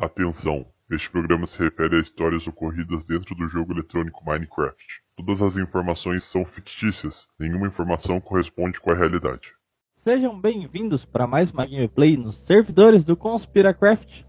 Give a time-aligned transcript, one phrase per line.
[0.00, 0.64] Atenção!
[0.88, 4.76] Este programa se refere a histórias ocorridas dentro do jogo eletrônico Minecraft.
[5.16, 9.48] Todas as informações são fictícias, nenhuma informação corresponde com a realidade.
[9.90, 14.22] Sejam bem-vindos para mais uma gameplay nos servidores do Conspiracraft.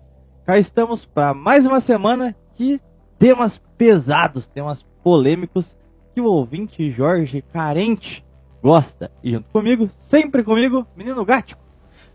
[0.44, 2.82] Cá estamos para mais uma semana de
[3.20, 5.78] temas pesados, temas polêmicos
[6.16, 8.26] que o ouvinte Jorge Carente
[8.60, 9.12] gosta.
[9.24, 11.62] E junto comigo, sempre comigo, menino Gático.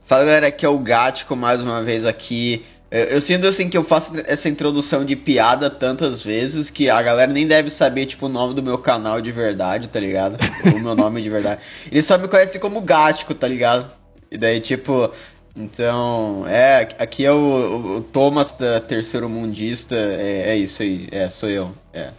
[0.06, 2.62] Fala galera, aqui é o Gático mais uma vez aqui.
[2.94, 7.02] Eu, eu sinto assim que eu faço essa introdução de piada tantas vezes que a
[7.02, 10.38] galera nem deve saber, tipo, o nome do meu canal de verdade, tá ligado?
[10.64, 11.60] o meu nome de verdade.
[11.90, 13.90] Eles só me conhecem como Gático, tá ligado?
[14.30, 15.10] E daí, tipo,
[15.56, 21.28] então, é, aqui é o, o, Thomas da Terceiro Mundista, é, é, isso aí, é,
[21.30, 22.10] sou eu, é.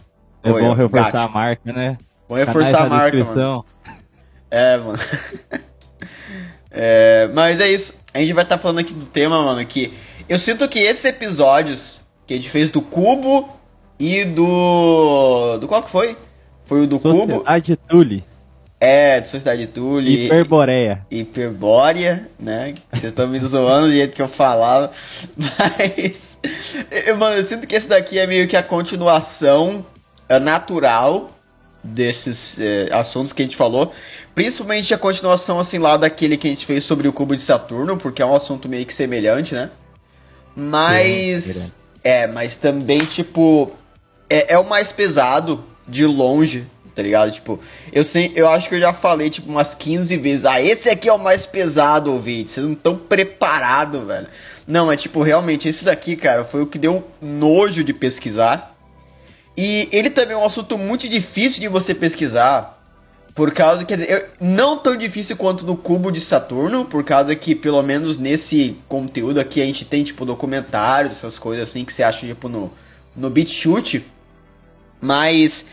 [0.42, 1.24] É bom reforçar Gático.
[1.24, 1.98] a marca, né?
[2.28, 3.64] Vou reforçar a marca, mano.
[4.50, 4.98] É, mano.
[6.70, 9.92] é, mas é isso, a gente vai estar tá falando aqui do tema, mano, que
[10.28, 13.48] eu sinto que esses episódios que a gente fez do Cubo
[13.98, 15.58] e do.
[15.58, 16.16] Do qual que foi?
[16.66, 17.32] Foi o do Sociedade Cubo.
[17.32, 18.24] Sociedade Tule.
[18.78, 20.26] É, de Sociedade Tule.
[20.26, 21.06] Hiperbórea.
[21.10, 22.74] Hiperbórea, né?
[22.92, 24.90] Vocês estão me zoando do jeito que eu falava.
[25.36, 26.36] Mas.
[26.90, 29.86] Eu, mano, eu sinto que esse daqui é meio que a continuação
[30.28, 31.30] é, natural
[31.82, 33.92] desses é, assuntos que a gente falou.
[34.34, 37.96] Principalmente a continuação, assim, lá daquele que a gente fez sobre o cubo de Saturno,
[37.96, 39.70] porque é um assunto meio que semelhante, né?
[40.56, 41.72] Mas.
[42.02, 43.70] É, mas também, tipo.
[44.28, 47.30] É, é o mais pesado de longe, tá ligado?
[47.30, 47.60] Tipo,
[47.92, 50.44] eu sei, eu acho que eu já falei, tipo, umas 15 vezes.
[50.44, 52.50] Ah, esse aqui é o mais pesado, ouvinte.
[52.50, 54.26] Vocês não estão preparados, velho.
[54.66, 58.74] Não, é tipo, realmente, esse daqui, cara, foi o que deu nojo de pesquisar.
[59.56, 62.75] E ele também é um assunto muito difícil de você pesquisar.
[63.36, 67.36] Por causa, quer dizer, eu, não tão difícil quanto no cubo de Saturno, por causa
[67.36, 71.92] que, pelo menos nesse conteúdo aqui, a gente tem, tipo, documentários, essas coisas assim, que
[71.92, 72.72] você acha, tipo, no,
[73.14, 74.06] no BitChute.
[74.98, 75.66] Mas,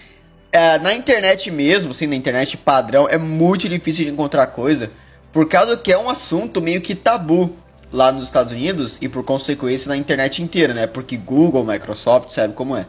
[0.51, 4.91] é, na internet mesmo, assim, na internet padrão, é muito difícil de encontrar coisa,
[5.31, 7.55] por causa que é um assunto meio que tabu
[7.93, 10.85] lá nos Estados Unidos, e por consequência na internet inteira, né?
[10.85, 12.85] Porque Google, Microsoft, sabe como é.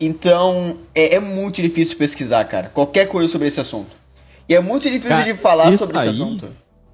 [0.00, 2.68] Então, é, é, muito difícil pesquisar, cara.
[2.68, 3.97] Qualquer coisa sobre esse assunto.
[4.48, 6.48] E é muito difícil cara, de falar sobre aí, esse assunto.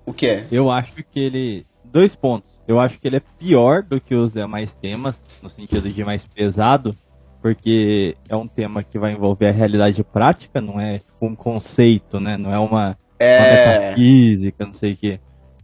[0.04, 0.46] O que é?
[0.50, 1.66] Eu acho que ele.
[1.84, 2.58] Dois pontos.
[2.66, 6.24] Eu acho que ele é pior do que os demais temas, no sentido de mais
[6.24, 6.96] pesado,
[7.40, 12.18] porque é um tema que vai envolver a realidade prática, não é tipo um conceito,
[12.18, 12.36] né?
[12.36, 13.38] Não é uma, é...
[13.38, 15.20] uma metafísica, não sei o quê.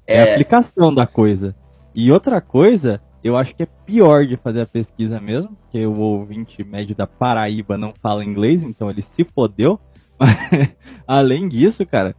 [0.07, 0.17] É...
[0.17, 1.57] é a aplicação da coisa.
[1.95, 5.99] E outra coisa eu acho que é pior de fazer a pesquisa mesmo, porque o
[5.99, 9.79] ouvinte médio da Paraíba não fala inglês, então ele se fodeu.
[11.07, 12.15] Além disso, cara,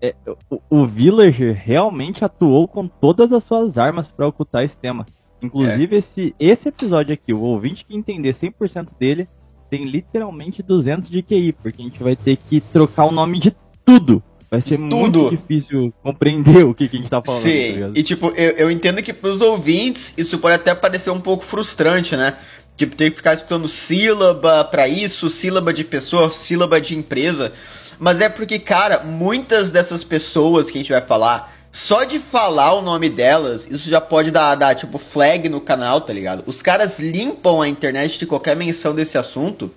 [0.00, 0.14] é,
[0.50, 5.06] o, o, Villager realmente atuou com todas as suas armas para ocultar esse tema.
[5.40, 5.98] Inclusive, é.
[5.98, 9.28] esse, esse episódio aqui, o ouvinte que entender 100% dele,
[9.70, 13.56] tem literalmente 200 de QI, porque a gente vai ter que trocar o nome de
[13.84, 14.22] tudo
[14.52, 14.84] Vai ser Tudo.
[14.84, 17.40] muito difícil compreender o que, que a gente tá falando.
[17.40, 21.22] Sim, tá e tipo, eu, eu entendo que pros ouvintes isso pode até parecer um
[21.22, 22.36] pouco frustrante, né?
[22.76, 27.52] Tipo, ter que ficar escutando sílaba para isso, sílaba de pessoa, sílaba de empresa.
[27.98, 32.74] Mas é porque, cara, muitas dessas pessoas que a gente vai falar, só de falar
[32.74, 36.42] o nome delas, isso já pode dar, dar tipo, flag no canal, tá ligado?
[36.46, 39.70] Os caras limpam a internet de qualquer menção desse assunto.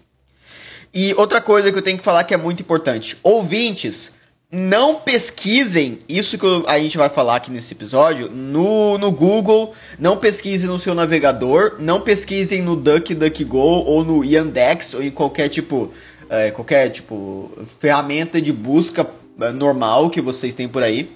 [0.93, 4.13] E outra coisa que eu tenho que falar que é muito importante: ouvintes,
[4.55, 10.15] não pesquisem isso que a gente vai falar aqui nesse episódio no, no Google, não
[10.15, 15.91] pesquisem no seu navegador, não pesquisem no DuckDuckGo ou no Yandex ou em qualquer tipo,
[16.29, 17.51] é, qualquer tipo
[17.81, 19.05] ferramenta de busca
[19.41, 21.11] é, normal que vocês têm por aí,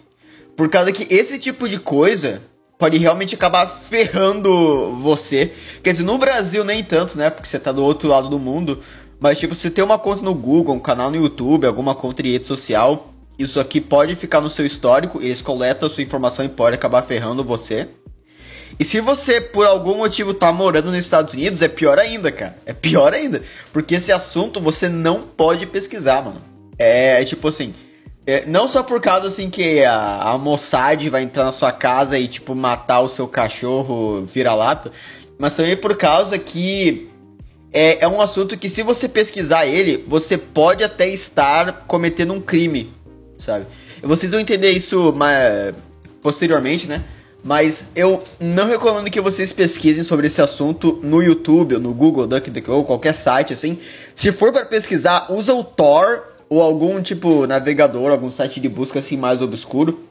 [0.58, 2.42] por causa que esse tipo de coisa
[2.78, 5.54] pode realmente acabar ferrando você.
[5.82, 7.30] Quer dizer, no Brasil nem tanto, né?
[7.30, 8.80] Porque você tá do outro lado do mundo.
[9.20, 12.32] Mas, tipo, você tem uma conta no Google, um canal no YouTube, alguma conta de
[12.32, 13.09] rede social,
[13.40, 17.02] isso aqui pode ficar no seu histórico, eles coletam a sua informação e pode acabar
[17.02, 17.88] ferrando você.
[18.78, 22.58] E se você, por algum motivo, tá morando nos Estados Unidos, é pior ainda, cara.
[22.66, 23.42] É pior ainda.
[23.72, 26.42] Porque esse assunto você não pode pesquisar, mano.
[26.78, 27.74] É, é tipo assim.
[28.28, 32.20] É, não só por causa assim que a, a Mossad vai entrar na sua casa
[32.20, 34.92] e, tipo, matar o seu cachorro vira-lata.
[35.38, 37.10] Mas também por causa que
[37.72, 42.42] é, é um assunto que, se você pesquisar ele, você pode até estar cometendo um
[42.42, 42.94] crime
[43.40, 43.66] sabe?
[44.04, 45.74] Vocês vão entender isso mais,
[46.22, 47.04] posteriormente, né?
[47.44, 52.28] Mas eu não recomendo que vocês pesquisem sobre esse assunto no YouTube, ou no Google,
[52.28, 53.80] DuckDuckGo, qualquer site assim.
[54.14, 59.00] Se for para pesquisar, usa o Tor ou algum tipo navegador, algum site de busca
[59.00, 60.06] assim mais obscuro.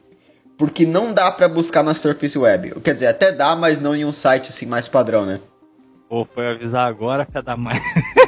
[0.56, 2.80] porque não dá para buscar na Surface Web.
[2.80, 5.38] Quer dizer, até dá, mas não em um site assim mais padrão, né?
[6.08, 7.80] Pô, foi avisar agora, cada mais.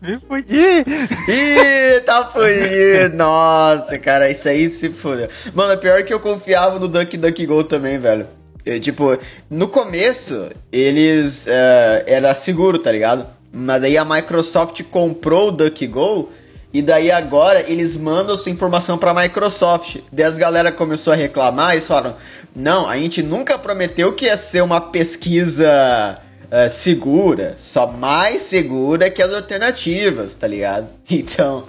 [0.00, 0.84] Me fudi!
[1.28, 3.16] Ih, tá fudido!
[3.16, 5.28] Nossa, cara, isso aí se fudeu.
[5.54, 8.26] Mano, é pior que eu confiava no DuckDuckGo também, velho.
[8.64, 9.18] Eu, tipo,
[9.50, 11.46] no começo, eles.
[11.46, 13.26] Uh, era seguro, tá ligado?
[13.52, 16.28] Mas daí a Microsoft comprou o DuckGo
[16.72, 19.96] e daí agora eles mandam sua informação para a Microsoft.
[20.12, 22.16] Daí as galera começou a reclamar e falaram:
[22.54, 29.10] "Não, a gente nunca prometeu que ia ser uma pesquisa uh, segura, só mais segura
[29.10, 31.64] que as alternativas, tá ligado?" Então,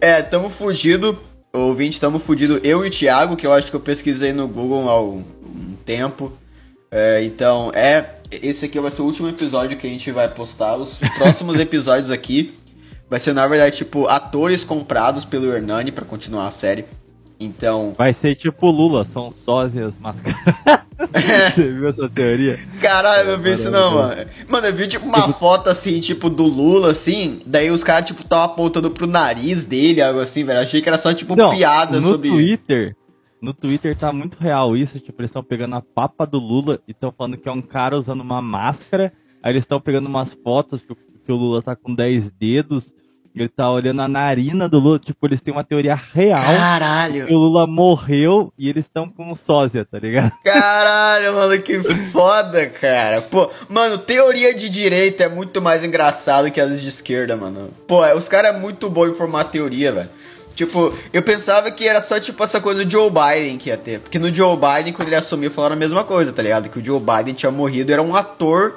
[0.00, 1.18] é, tamo fugido,
[1.52, 4.88] ouvinte, tamo fudido eu e o Thiago, que eu acho que eu pesquisei no Google
[4.88, 6.32] há um, um tempo.
[6.90, 10.76] É, então, é, esse aqui vai ser o último episódio que a gente vai postar.
[10.76, 12.54] Os próximos episódios aqui
[13.08, 16.84] Vai ser, na verdade, tipo, atores comprados pelo Hernani para continuar a série.
[17.40, 17.94] Então.
[17.96, 20.88] Vai ser tipo Lula, são sósias mascaradas.
[21.54, 22.58] Você viu essa teoria?
[22.80, 24.26] Caralho, eu não vi isso não, mano.
[24.48, 25.38] Mano, eu vi tipo uma tipo...
[25.38, 30.02] foto assim, tipo, do Lula, assim, daí os caras, tipo, tava apontando pro nariz dele,
[30.02, 30.58] algo assim, velho.
[30.58, 32.28] Achei que era só, tipo, não, piada no sobre.
[32.28, 32.96] No Twitter.
[33.40, 36.90] No Twitter tá muito real isso, tipo, eles estão pegando a papa do Lula e
[36.90, 39.12] estão falando que é um cara usando uma máscara.
[39.40, 40.92] Aí eles estão pegando umas fotos que,
[41.24, 42.92] que o Lula tá com 10 dedos
[43.34, 46.42] ele tá olhando a narina do Lula, tipo, eles têm uma teoria real.
[46.42, 47.26] Caralho!
[47.26, 50.32] Que o Lula morreu e eles estão com um sósia, tá ligado?
[50.42, 51.80] Caralho, mano, que
[52.10, 53.20] foda, cara.
[53.22, 57.70] Pô, mano, teoria de direita é muito mais engraçado que as de esquerda, mano.
[57.86, 60.10] Pô, os caras é muito bom em formar teoria, velho.
[60.58, 64.00] Tipo, eu pensava que era só, tipo, essa coisa do Joe Biden que ia ter.
[64.00, 66.68] Porque no Joe Biden, quando ele assumiu, falaram a mesma coisa, tá ligado?
[66.68, 68.74] Que o Joe Biden tinha morrido, era um ator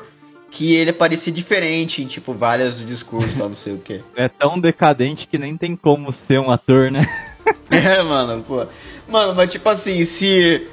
[0.52, 4.02] que ele parecia diferente em, tipo, vários discursos lá, não sei o que.
[4.16, 7.08] É tão decadente que nem tem como ser um ator, né?
[7.72, 8.68] é, mano, pô.
[9.08, 10.68] Mano, mas tipo assim, se.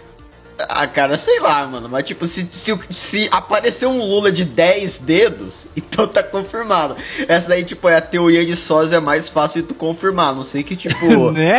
[0.68, 1.88] Ah, cara, sei lá, mano.
[1.88, 6.96] Mas tipo, se, se, se aparecer um Lula de 10 dedos, então tá confirmado.
[7.28, 10.34] Essa daí, tipo, é a teoria de sósia mais fácil de tu confirmar.
[10.34, 11.30] Não sei que, tipo.
[11.30, 11.58] né?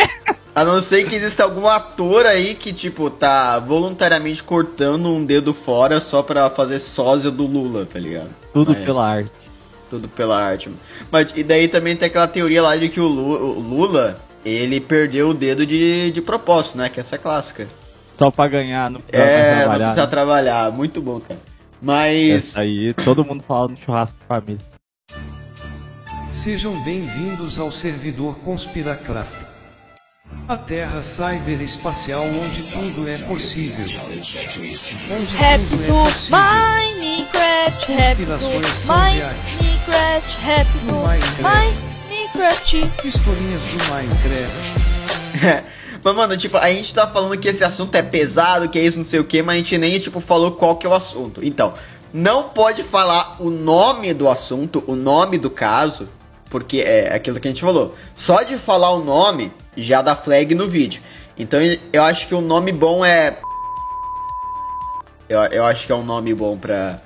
[0.53, 5.53] A não ser que exista algum ator aí que, tipo, tá voluntariamente cortando um dedo
[5.53, 8.29] fora só pra fazer sósia do Lula, tá ligado?
[8.53, 9.31] Tudo Mas, pela arte.
[9.89, 10.69] Tudo pela arte.
[11.09, 14.79] Mas, e daí também tem aquela teoria lá de que o Lula, o Lula ele
[14.79, 16.89] perdeu o dedo de, de propósito, né?
[16.89, 17.67] Que essa é clássica.
[18.19, 19.69] Só pra ganhar, não precisa é, trabalhar.
[19.69, 20.07] não precisa né?
[20.07, 20.71] trabalhar.
[20.73, 21.39] Muito bom, cara.
[21.81, 22.49] Mas...
[22.49, 24.59] Essa aí, todo mundo fala no churrasco de família.
[26.27, 29.47] Sejam bem-vindos ao servidor Conspiracraft.
[30.49, 33.85] A Terra cyberespacial onde tudo é possível.
[34.09, 35.57] Onde tudo é
[35.87, 36.37] possível.
[36.37, 40.77] Minecraft, Conspirações Minecraft, Happy
[41.41, 43.07] Minecraft.
[43.07, 45.79] Historinhas do Minecraft.
[46.03, 48.97] Mas, mano, tipo, a gente tá falando que esse assunto é pesado, que é isso,
[48.97, 51.43] não sei o que, mas a gente nem, tipo, falou qual que é o assunto.
[51.43, 51.73] Então,
[52.13, 56.09] não pode falar o nome do assunto, o nome do caso,
[56.49, 57.95] porque é aquilo que a gente falou.
[58.15, 61.01] Só de falar o nome já dá flag no vídeo.
[61.37, 61.59] Então
[61.93, 63.37] eu acho que o um nome bom é.
[65.29, 66.99] Eu, eu acho que é um nome bom pra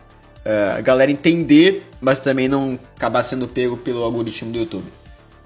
[0.46, 4.86] uh, a galera entender, mas também não acabar sendo pego pelo algoritmo do YouTube.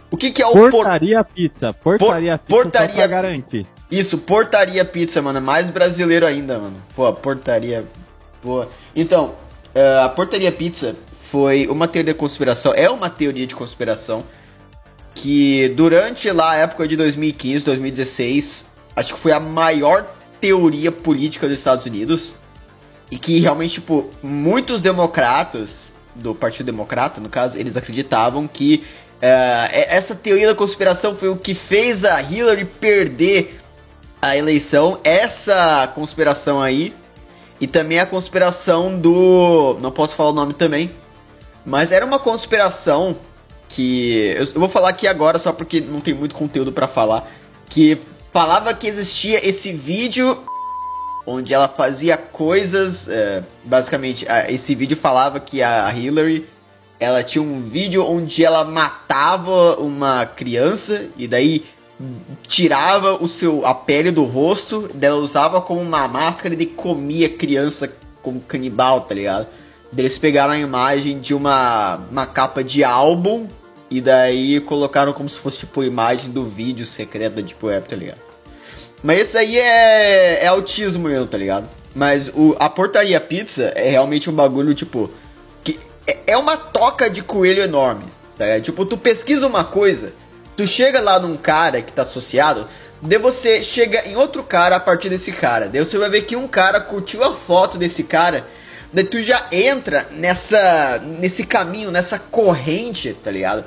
[0.10, 1.34] O que, que é o Portaria por...
[1.34, 1.74] Pizza.
[1.74, 2.66] Portaria por...
[2.66, 3.02] Pizza portaria...
[3.02, 3.68] só garantir.
[3.90, 5.38] Isso, Portaria Pizza, mano.
[5.38, 6.78] É mais brasileiro ainda, mano.
[6.96, 7.86] Pô, Portaria.
[8.42, 8.66] Pô.
[8.96, 9.36] Então,
[9.76, 10.96] uh, a Portaria Pizza
[11.30, 12.74] foi uma teoria de conspiração.
[12.74, 14.24] É uma teoria de conspiração
[15.14, 20.06] que durante lá a época de 2015, 2016, acho que foi a maior
[20.40, 22.36] teoria política dos Estados Unidos
[23.10, 28.84] e que realmente, tipo, muitos democratas do Partido Democrata, no caso, eles acreditavam que
[29.18, 33.60] uh, essa teoria da conspiração foi o que fez a Hillary perder
[34.22, 35.00] a eleição.
[35.04, 36.94] Essa conspiração aí
[37.60, 40.92] e também a conspiração do, não posso falar o nome também,
[41.66, 43.16] mas era uma conspiração
[43.70, 47.30] que eu, vou falar aqui agora só porque não tem muito conteúdo para falar,
[47.68, 48.00] que
[48.32, 50.44] falava que existia esse vídeo
[51.26, 56.48] onde ela fazia coisas, é, basicamente, esse vídeo falava que a Hillary
[57.00, 61.66] ela tinha um vídeo onde ela matava uma criança e daí
[62.48, 67.30] tirava o seu a pele do rosto, dela usava como uma máscara e comia a
[67.30, 69.48] criança como canibal, tá ligado?
[69.96, 73.48] Eles pegaram a imagem de uma, uma capa de álbum
[73.90, 77.96] e daí colocaram como se fosse tipo imagem do vídeo secreto da Deep Web, tá
[77.96, 78.28] ligado?
[79.02, 81.70] Mas isso aí é, é autismo mesmo, tá ligado?
[81.96, 85.10] Mas o, a portaria pizza é realmente um bagulho, tipo.
[86.26, 88.06] É, uma toca de coelho enorme.
[88.38, 88.60] Tá?
[88.62, 90.14] Tipo, tu pesquisa uma coisa,
[90.56, 92.68] tu chega lá num cara que tá associado,
[93.02, 95.68] Daí você chega em outro cara a partir desse cara.
[95.68, 98.48] Daí você vai ver que um cara curtiu a foto desse cara.
[98.92, 101.00] Daí tu já entra nessa.
[101.04, 103.66] nesse caminho, nessa corrente, tá ligado?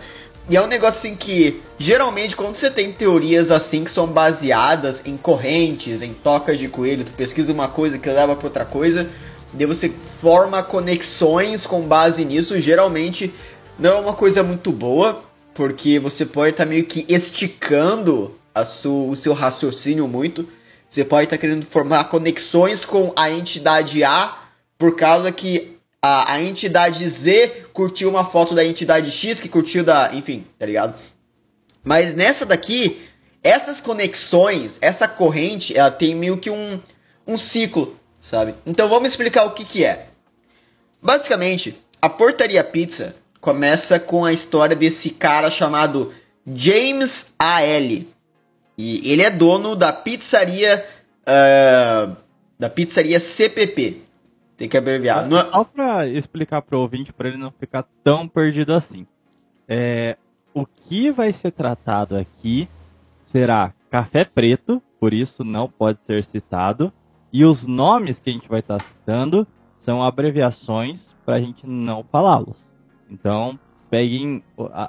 [0.49, 5.01] E é um negócio assim que, geralmente, quando você tem teorias assim que são baseadas
[5.05, 9.09] em correntes, em tocas de coelho, tu pesquisa uma coisa que leva pra outra coisa,
[9.53, 13.33] daí você forma conexões com base nisso, geralmente
[13.79, 18.63] não é uma coisa muito boa, porque você pode estar tá meio que esticando a
[18.63, 20.49] o seu raciocínio muito.
[20.89, 24.39] Você pode estar tá querendo formar conexões com a entidade A
[24.77, 29.85] por causa que a, a entidade Z curtiu uma foto da entidade X que curtiu
[29.85, 30.11] da.
[30.13, 30.95] Enfim, tá ligado?
[31.85, 33.01] Mas nessa daqui,
[33.43, 36.81] essas conexões, essa corrente, ela tem meio que um,
[37.27, 37.97] um ciclo,
[38.31, 38.55] sabe?
[38.65, 40.07] Então vamos explicar o que, que é.
[41.03, 46.15] Basicamente, a Portaria Pizza começa com a história desse cara chamado
[46.47, 48.09] James A.L.
[48.79, 50.87] E ele é dono da pizzaria.
[51.23, 52.17] Uh,
[52.59, 54.03] da pizzaria CPP.
[54.57, 55.27] Tem que abreviar.
[55.27, 59.07] É- só pra explicar pro ouvinte, para ele não ficar tão perdido assim.
[59.67, 60.17] É,
[60.53, 62.69] o que vai ser tratado aqui
[63.25, 66.93] será café preto, por isso não pode ser citado.
[67.33, 69.47] E os nomes que a gente vai estar citando
[69.77, 72.57] são abreviações para a gente não falá-los.
[73.11, 73.59] Então,
[73.89, 74.43] peguem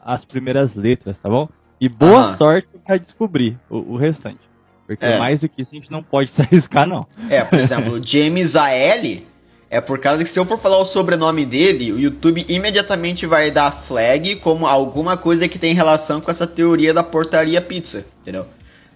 [0.05, 1.48] as primeiras letras, tá bom?
[1.79, 4.39] E boa sorte para descobrir o, o restante.
[4.86, 5.17] Porque é.
[5.17, 7.07] mais do que isso a gente não pode se arriscar, não.
[7.29, 9.25] É, por exemplo, James A.L
[9.69, 13.50] é por causa que se eu for falar o sobrenome dele, o YouTube imediatamente vai
[13.50, 18.45] dar flag como alguma coisa que tem relação com essa teoria da portaria pizza, entendeu?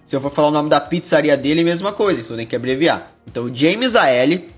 [0.05, 3.14] Se eu for falar o nome da pizzaria dele, mesma coisa, só tem que abreviar.
[3.27, 4.49] Então, James A.L.,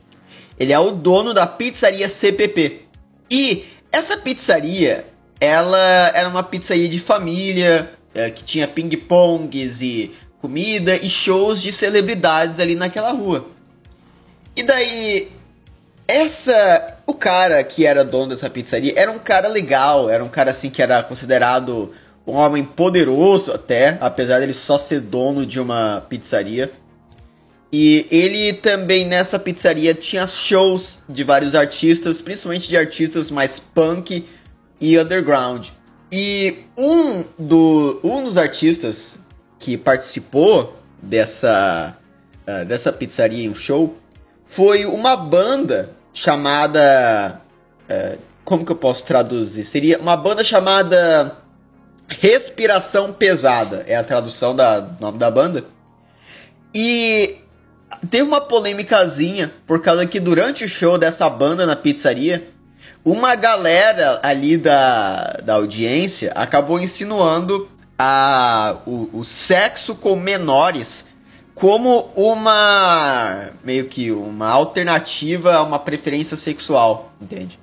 [0.59, 2.81] ele é o dono da pizzaria CPP.
[3.29, 5.05] E essa pizzaria,
[5.39, 11.71] ela era uma pizzaria de família, é, que tinha ping-pongs e comida e shows de
[11.71, 13.45] celebridades ali naquela rua.
[14.55, 15.29] E daí,
[16.07, 16.95] essa.
[17.05, 20.69] O cara que era dono dessa pizzaria era um cara legal, era um cara assim
[20.69, 21.93] que era considerado
[22.25, 26.71] um homem poderoso até, apesar dele só ser dono de uma pizzaria.
[27.71, 34.25] E ele também nessa pizzaria tinha shows de vários artistas, principalmente de artistas mais punk
[34.79, 35.67] e underground.
[36.11, 39.17] E um, do, um dos artistas
[39.59, 41.97] que participou dessa,
[42.47, 43.97] uh, dessa pizzaria em um show
[44.45, 47.41] foi uma banda chamada.
[47.89, 49.65] É, como que eu posso traduzir?
[49.65, 51.37] Seria uma banda chamada
[52.07, 54.63] Respiração Pesada, é a tradução do
[55.01, 55.65] nome da banda.
[56.73, 57.37] E
[58.09, 62.49] teve uma polêmicazinha, por causa que durante o show dessa banda na pizzaria,
[63.03, 71.05] uma galera ali da, da audiência acabou insinuando a, o, o sexo com menores
[71.55, 77.59] como uma meio que uma alternativa a uma preferência sexual, entende?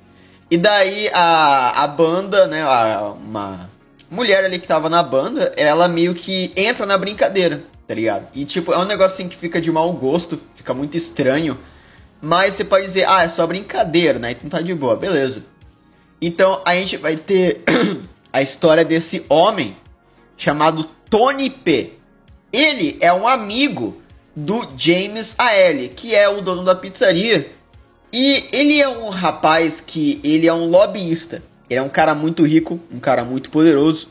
[0.51, 3.71] E daí a, a banda, né, a, uma
[4.11, 8.29] mulher ali que tava na banda, ela meio que entra na brincadeira, tá ligado?
[8.35, 11.59] E tipo, é um negócio assim que fica de mau gosto, fica muito estranho,
[12.21, 14.31] mas você pode dizer, ah, é só brincadeira, né?
[14.33, 15.45] Então tá de boa, beleza.
[16.21, 17.63] Então a gente vai ter
[18.33, 19.77] a história desse homem
[20.37, 21.95] chamado Tony P.
[22.53, 24.01] Ele é um amigo
[24.35, 27.51] do James A.L., que é o dono da pizzaria.
[28.13, 31.43] E ele é um rapaz que ele é um lobbyista.
[31.69, 34.09] Ele é um cara muito rico, um cara muito poderoso.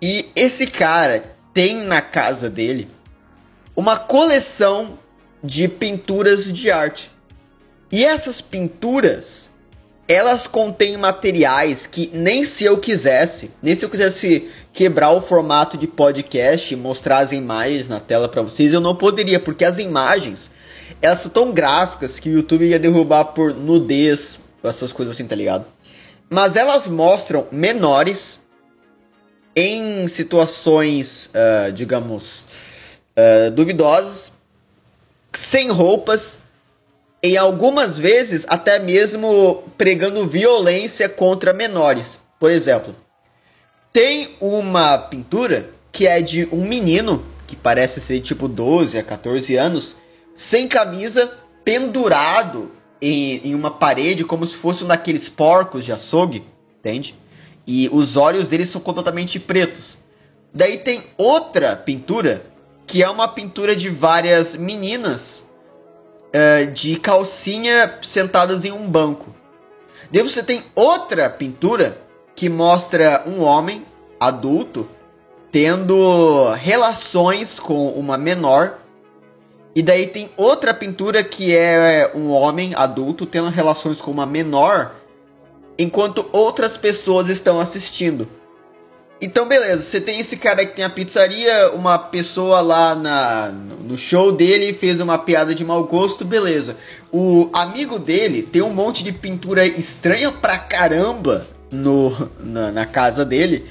[0.00, 2.86] E esse cara tem na casa dele
[3.74, 4.98] uma coleção
[5.42, 7.10] de pinturas de arte.
[7.90, 9.50] E essas pinturas
[10.06, 15.78] elas contêm materiais que nem se eu quisesse, nem se eu quisesse quebrar o formato
[15.78, 19.78] de podcast e mostrar as imagens na tela para vocês, eu não poderia, porque as
[19.78, 20.50] imagens
[21.00, 25.34] elas são tão gráficas que o YouTube ia derrubar por nudez, essas coisas assim, tá
[25.34, 25.64] ligado?
[26.28, 28.38] Mas elas mostram menores
[29.56, 32.46] em situações, uh, digamos,
[33.16, 34.30] uh, duvidosas,
[35.32, 36.38] sem roupas,
[37.22, 42.20] em algumas vezes até mesmo pregando violência contra menores.
[42.38, 42.94] Por exemplo,
[43.92, 49.56] tem uma pintura que é de um menino que parece ser tipo 12 a 14
[49.56, 49.96] anos,
[50.34, 51.32] sem camisa,
[51.64, 52.70] pendurado
[53.00, 56.44] em, em uma parede como se fosse um daqueles porcos de açougue,
[56.78, 57.14] entende?
[57.66, 59.98] E os olhos deles são completamente pretos.
[60.54, 62.44] Daí tem outra pintura
[62.86, 65.44] que é uma pintura de várias meninas
[66.28, 69.34] uh, de calcinha sentadas em um banco.
[70.10, 71.98] Daí você tem outra pintura
[72.34, 73.84] que mostra um homem
[74.20, 74.88] adulto
[75.50, 78.78] tendo relações com uma menor.
[79.74, 84.94] E daí tem outra pintura que é um homem adulto tendo relações com uma menor,
[85.78, 88.28] enquanto outras pessoas estão assistindo.
[89.20, 93.96] Então, beleza, você tem esse cara que tem a pizzaria, uma pessoa lá na, no
[93.96, 96.76] show dele fez uma piada de mau gosto, beleza.
[97.10, 103.24] O amigo dele tem um monte de pintura estranha pra caramba no, na, na casa
[103.24, 103.64] dele.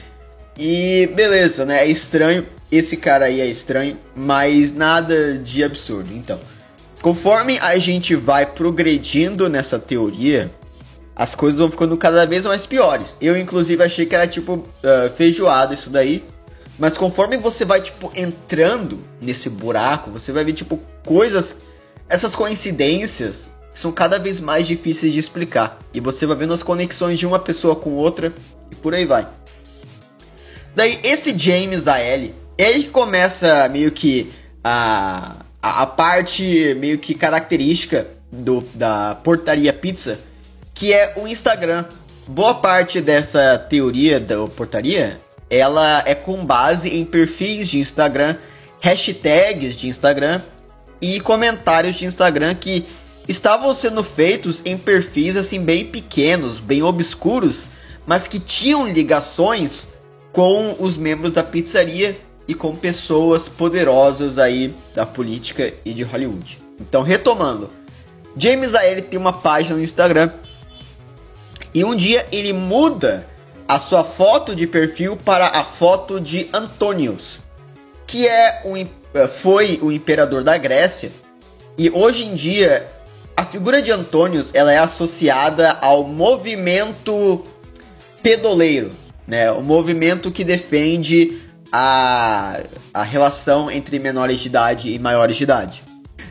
[0.57, 1.83] E beleza, né?
[1.83, 2.47] É estranho.
[2.71, 6.11] Esse cara aí é estranho, mas nada de absurdo.
[6.11, 6.39] Então,
[7.01, 10.49] conforme a gente vai progredindo nessa teoria,
[11.15, 13.15] as coisas vão ficando cada vez mais piores.
[13.21, 16.23] Eu, inclusive, achei que era tipo uh, feijoada isso daí.
[16.77, 21.55] Mas conforme você vai, tipo, entrando nesse buraco, você vai ver, tipo, coisas.
[22.09, 25.79] Essas coincidências são cada vez mais difíceis de explicar.
[25.93, 28.33] E você vai vendo as conexões de uma pessoa com outra
[28.69, 29.25] e por aí vai.
[30.75, 38.07] Daí, esse James A.L., ele começa meio que a, a, a parte meio que característica
[38.29, 40.19] do, da portaria pizza
[40.75, 41.85] que é o Instagram.
[42.27, 48.35] Boa parte dessa teoria da portaria, ela é com base em perfis de Instagram,
[48.81, 50.41] hashtags de Instagram
[51.01, 52.85] e comentários de Instagram que
[53.27, 57.69] estavam sendo feitos em perfis assim bem pequenos, bem obscuros,
[58.05, 59.87] mas que tinham ligações
[60.33, 62.17] com os membros da pizzaria
[62.47, 66.59] e com pessoas poderosas aí da política e de Hollywood.
[66.79, 67.69] Então, retomando,
[68.37, 69.01] James A.L.
[69.03, 70.29] tem uma página no Instagram
[71.75, 73.27] e um dia ele muda
[73.67, 77.41] a sua foto de perfil para a foto de Antônios,
[78.07, 81.11] que é um, eh, foi o imperador da Grécia.
[81.77, 82.87] E hoje em dia
[83.35, 87.45] a figura de Antônios ela é associada ao movimento
[88.23, 88.93] pedoleiro,
[89.27, 89.51] né?
[89.51, 92.61] O movimento que defende a,
[92.93, 95.83] a relação entre menores de idade e maiores de idade.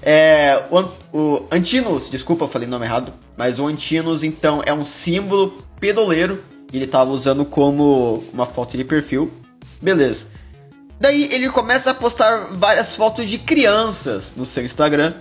[0.03, 4.73] É, o, o Antinous, desculpa, eu falei o nome errado, mas o Antinous então é
[4.73, 6.43] um símbolo pedoleiro.
[6.73, 9.33] Ele estava usando como uma foto de perfil.
[9.81, 10.27] Beleza.
[11.01, 15.15] Daí ele começa a postar várias fotos de crianças no seu Instagram.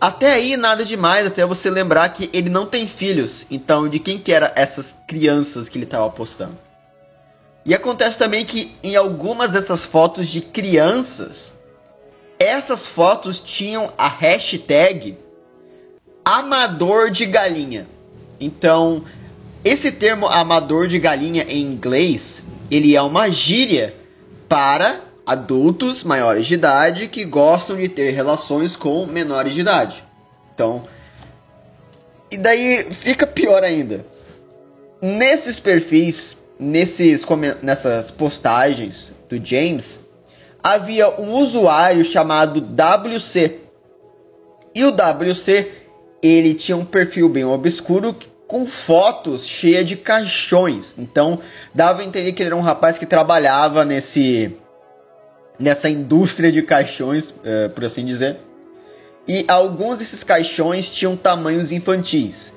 [0.00, 3.46] Até aí nada demais, até você lembrar que ele não tem filhos.
[3.50, 6.58] Então, de quem que eram essas crianças que ele estava postando?
[7.64, 11.54] E acontece também que em algumas dessas fotos de crianças,
[12.38, 15.16] essas fotos tinham a hashtag
[16.24, 17.86] amador de galinha.
[18.40, 19.04] Então,
[19.64, 23.94] esse termo amador de galinha em inglês, ele é uma gíria
[24.48, 30.04] para adultos maiores de idade que gostam de ter relações com menores de idade.
[30.54, 30.84] Então,
[32.30, 34.04] e daí fica pior ainda.
[35.00, 37.24] Nesses perfis, nesses
[37.62, 40.00] nessas postagens do James,
[40.62, 43.60] havia um usuário chamado WC.
[44.74, 45.70] E o WC,
[46.26, 48.16] ele tinha um perfil bem obscuro
[48.48, 50.94] com fotos cheias de caixões.
[50.96, 51.40] Então,
[51.74, 54.56] dava a entender que ele era um rapaz que trabalhava nesse
[55.58, 58.38] nessa indústria de caixões, é, por assim dizer.
[59.28, 62.52] E alguns desses caixões tinham tamanhos infantis.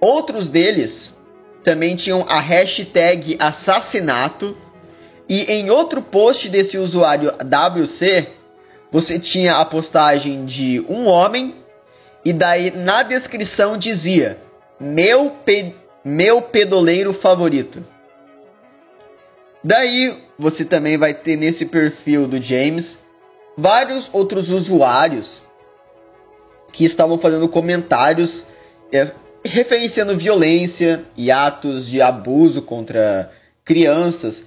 [0.00, 1.14] Outros deles
[1.62, 4.56] também tinham a hashtag assassinato
[5.28, 8.28] e em outro post desse usuário WC,
[8.90, 11.54] você tinha a postagem de um homem
[12.24, 14.38] e daí na descrição dizia:
[14.80, 17.84] "Meu pe meu pedoleiro favorito".
[19.62, 22.98] Daí você também vai ter nesse perfil do James
[23.56, 25.42] vários outros usuários
[26.72, 28.44] que estavam fazendo comentários
[28.92, 29.10] é,
[29.44, 33.30] referenciando violência e atos de abuso contra
[33.64, 34.44] crianças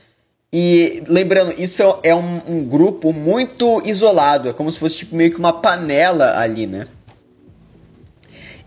[0.53, 5.31] e lembrando, isso é um, um, grupo muito isolado, é como se fosse tipo, meio
[5.31, 6.87] que uma panela ali, né?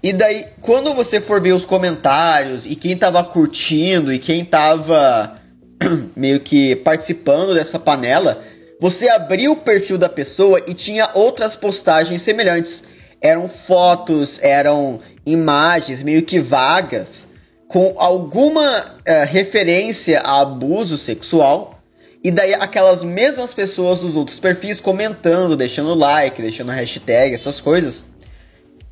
[0.04, 5.40] E daí, quando você for ver os comentários e quem tava curtindo e quem tava
[6.14, 8.42] meio que participando dessa panela,
[8.78, 12.84] você abriu o perfil da pessoa e tinha outras postagens semelhantes.
[13.18, 17.26] Eram fotos, eram imagens meio que vagas
[17.66, 21.80] com alguma uh, referência a abuso sexual
[22.22, 28.04] e daí aquelas mesmas pessoas dos outros perfis comentando, deixando like, deixando hashtag, essas coisas.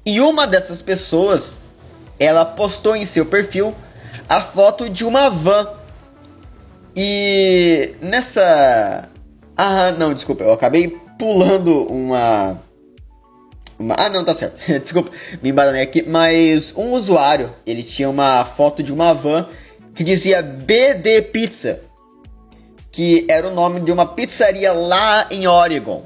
[0.04, 1.54] E uma dessas pessoas,
[2.18, 3.74] ela postou em seu perfil
[4.28, 5.68] a foto de uma van.
[6.96, 9.08] E nessa.
[9.56, 10.88] Ah, não, desculpa, eu acabei
[11.18, 12.58] pulando uma.
[13.78, 13.94] uma...
[13.96, 14.58] Ah, não, tá certo.
[14.80, 15.10] desculpa,
[15.42, 16.02] me embananei aqui.
[16.02, 19.46] Mas um usuário, ele tinha uma foto de uma van
[19.94, 21.80] que dizia BD Pizza.
[22.90, 26.02] que era o nome de uma pizzaria lá em Oregon.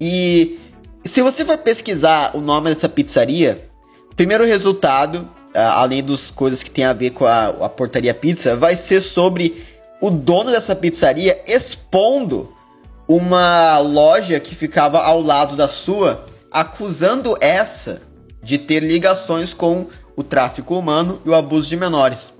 [0.00, 0.60] E
[1.06, 3.68] se você for pesquisar o nome dessa pizzaria,
[4.14, 8.76] primeiro resultado, além das coisas que tem a ver com a, a portaria pizza, vai
[8.76, 9.64] ser sobre
[10.00, 12.52] o dono dessa pizzaria expondo
[13.08, 18.02] uma loja que ficava ao lado da sua, acusando essa
[18.42, 22.32] de ter ligações com o tráfico humano e o abuso de menores.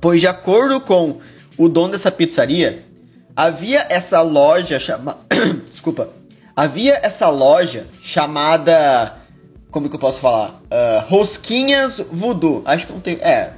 [0.00, 1.18] Pois, de acordo com
[1.58, 2.84] o dono dessa pizzaria,
[3.36, 5.18] havia essa loja chamada.
[5.70, 6.19] Desculpa.
[6.60, 9.16] Havia essa loja chamada.
[9.70, 10.60] Como que eu posso falar?
[10.70, 12.60] Uh, Rosquinhas Voodoo.
[12.66, 13.14] Acho que não tem.
[13.14, 13.54] É.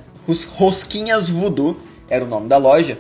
[0.55, 1.77] Rosquinhas Voodoo
[2.09, 2.97] era o nome da loja.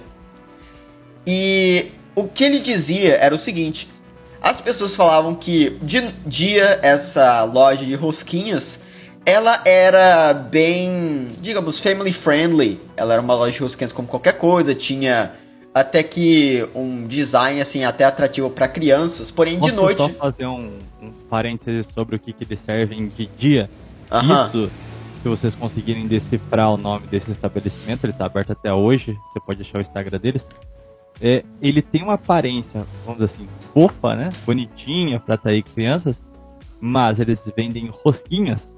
[1.24, 3.88] E o que ele dizia era o seguinte:
[4.40, 8.80] as pessoas falavam que de dia essa loja de rosquinhas
[9.24, 12.80] ela era bem, digamos, family friendly.
[12.96, 15.30] Ela era uma loja de rosquinhas como qualquer coisa, tinha
[15.74, 19.98] até que um design assim até atrativo para crianças, porém Posso de noite.
[19.98, 23.70] só fazer um, um parênteses sobre o que, que eles servem de dia.
[24.10, 24.48] Aham.
[24.48, 24.70] Isso,
[25.22, 29.16] se vocês conseguirem decifrar o nome desse estabelecimento, ele está aberto até hoje.
[29.32, 30.46] Você pode achar o Instagram deles.
[31.20, 34.30] É, ele tem uma aparência, vamos dizer assim, fofa, né?
[34.44, 36.20] Bonitinha para atrair crianças,
[36.80, 38.74] mas eles vendem rosquinhas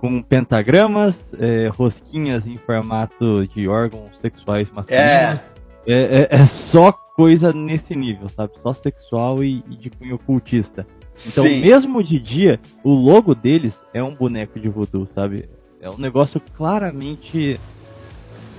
[0.00, 5.04] com pentagramas, é, rosquinhas em formato de órgãos sexuais masculinos.
[5.04, 5.42] É.
[5.88, 8.52] É, é- é só coisa nesse nível, sabe?
[8.62, 10.86] Só sexual e, e de cunho ocultista.
[11.10, 11.60] Então, Sim.
[11.60, 15.48] mesmo de dia, o logo deles é um boneco de voodoo, sabe?
[15.80, 17.58] É um negócio claramente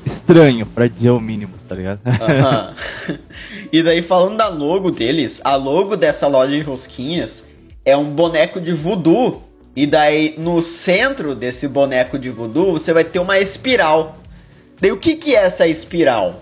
[0.06, 2.02] estranho, pra dizer o mínimo, tá ligado?
[2.06, 2.76] Aham.
[3.72, 7.48] e daí falando da logo deles, a logo dessa loja de rosquinhas
[7.86, 9.44] é um boneco de voodoo.
[9.76, 14.18] E daí no centro desse boneco de voodoo você vai ter uma espiral.
[14.82, 16.42] Daí o que, que é essa espiral?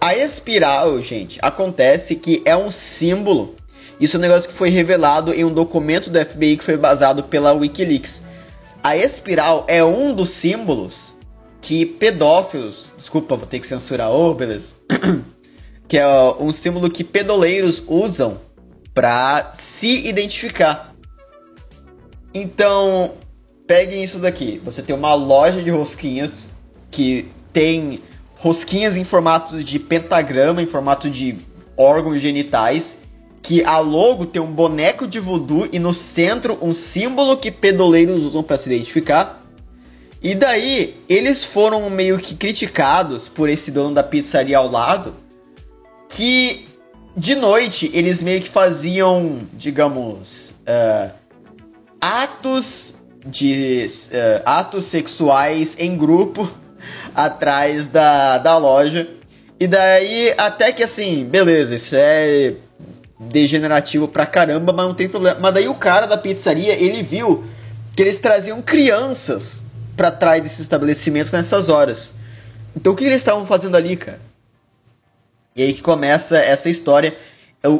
[0.00, 3.56] A espiral, gente, acontece que é um símbolo.
[4.00, 7.24] Isso é um negócio que foi revelado em um documento do FBI que foi basado
[7.24, 8.20] pela Wikileaks.
[8.82, 11.14] A espiral é um dos símbolos
[11.60, 14.76] que pedófilos, desculpa, vou ter que censurar, ô, beleza.
[15.88, 16.06] que é
[16.38, 18.40] um símbolo que pedoleiros usam
[18.94, 20.94] pra se identificar.
[22.32, 23.14] Então,
[23.66, 24.60] peguem isso daqui.
[24.64, 26.50] Você tem uma loja de rosquinhas
[26.90, 28.00] que tem
[28.38, 31.36] rosquinhas em formato de pentagrama, em formato de
[31.76, 32.98] órgãos genitais,
[33.42, 38.22] que a logo tem um boneco de voodoo e no centro um símbolo que pedoleiros
[38.22, 39.44] usam para se identificar.
[40.22, 45.14] E daí, eles foram meio que criticados por esse dono da pizzaria ao lado,
[46.08, 46.66] que
[47.16, 51.10] de noite eles meio que faziam, digamos, eh,
[52.00, 56.48] atos de eh, atos sexuais em grupo
[57.14, 59.08] atrás da, da loja.
[59.60, 62.54] E daí, até que assim, beleza, isso é
[63.18, 65.38] degenerativo pra caramba, mas não tem problema.
[65.40, 67.44] Mas daí o cara da pizzaria, ele viu
[67.96, 69.62] que eles traziam crianças
[69.96, 72.14] pra trás desse estabelecimento nessas horas.
[72.76, 74.20] Então o que eles estavam fazendo ali, cara?
[75.56, 77.16] E aí que começa essa história.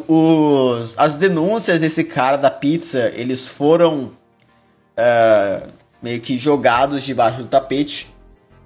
[0.08, 4.10] Os, as denúncias desse cara da pizza, eles foram
[4.96, 5.62] ah,
[6.02, 8.12] meio que jogados debaixo do tapete.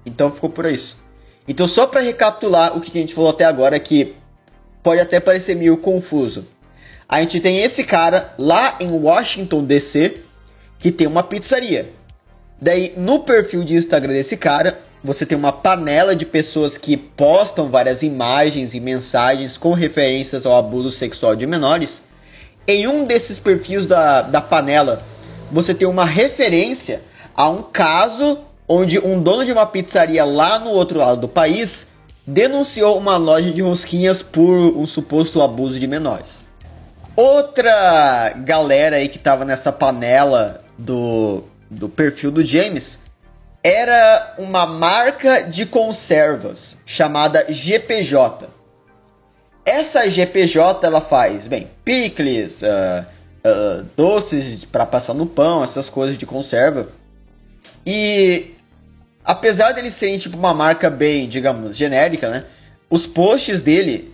[0.05, 1.01] Então ficou por isso.
[1.47, 4.15] Então só pra recapitular o que a gente falou até agora, que
[4.83, 6.47] pode até parecer meio confuso.
[7.09, 10.23] A gente tem esse cara lá em Washington DC
[10.79, 11.93] que tem uma pizzaria.
[12.61, 17.69] Daí no perfil de Instagram desse cara, você tem uma panela de pessoas que postam
[17.69, 22.03] várias imagens e mensagens com referências ao abuso sexual de menores.
[22.67, 25.03] Em um desses perfis da, da panela,
[25.51, 27.03] você tem uma referência
[27.35, 28.39] a um caso
[28.69, 31.87] onde um dono de uma pizzaria lá no outro lado do país
[32.27, 36.45] denunciou uma loja de rosquinhas por um suposto abuso de menores.
[37.15, 42.99] Outra galera aí que tava nessa panela do, do perfil do James
[43.63, 48.49] era uma marca de conservas chamada GPJ.
[49.65, 53.07] Essa GPJ ela faz, bem, picles, ah,
[53.45, 56.89] ah, doces para passar no pão, essas coisas de conserva.
[57.87, 58.55] E
[59.25, 62.45] apesar deles serem tipo uma marca bem, digamos, genérica, né?
[62.89, 64.13] Os posts dele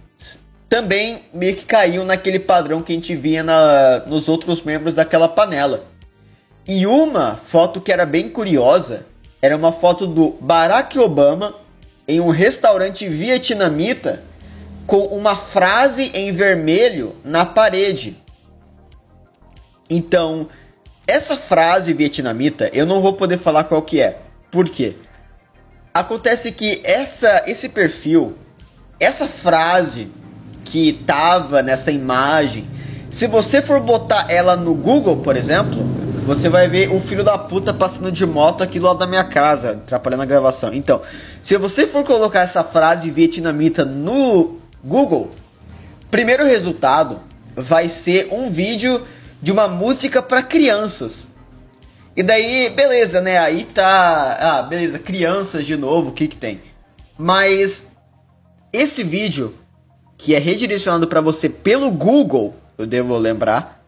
[0.69, 5.29] também meio que caíam naquele padrão que a gente via na, nos outros membros daquela
[5.29, 5.85] panela.
[6.67, 9.07] E uma foto que era bem curiosa
[9.41, 11.55] era uma foto do Barack Obama
[12.07, 14.23] em um restaurante vietnamita
[14.87, 18.17] com uma frase em vermelho na parede.
[19.89, 20.49] Então,
[21.09, 24.19] essa frase vietnamita, eu não vou poder falar qual que é.
[24.51, 24.95] Por quê?
[25.93, 28.37] Acontece que essa, esse perfil,
[29.01, 30.13] essa frase
[30.65, 32.69] que tava nessa imagem,
[33.11, 35.83] se você for botar ela no Google, por exemplo,
[36.27, 39.25] você vai ver o filho da puta passando de moto aqui do lado da minha
[39.25, 40.75] casa, atrapalhando a gravação.
[40.75, 41.01] Então,
[41.41, 45.31] se você for colocar essa frase vietnamita no Google,
[46.11, 47.19] primeiro resultado
[47.57, 49.03] vai ser um vídeo
[49.41, 51.29] de uma música para crianças.
[52.17, 53.39] E daí, beleza, né?
[53.39, 54.39] Aí tá.
[54.41, 56.61] Ah, beleza, crianças de novo, o que que tem?
[57.17, 57.97] Mas
[58.73, 59.55] esse vídeo,
[60.17, 63.85] que é redirecionado para você pelo Google, eu devo lembrar,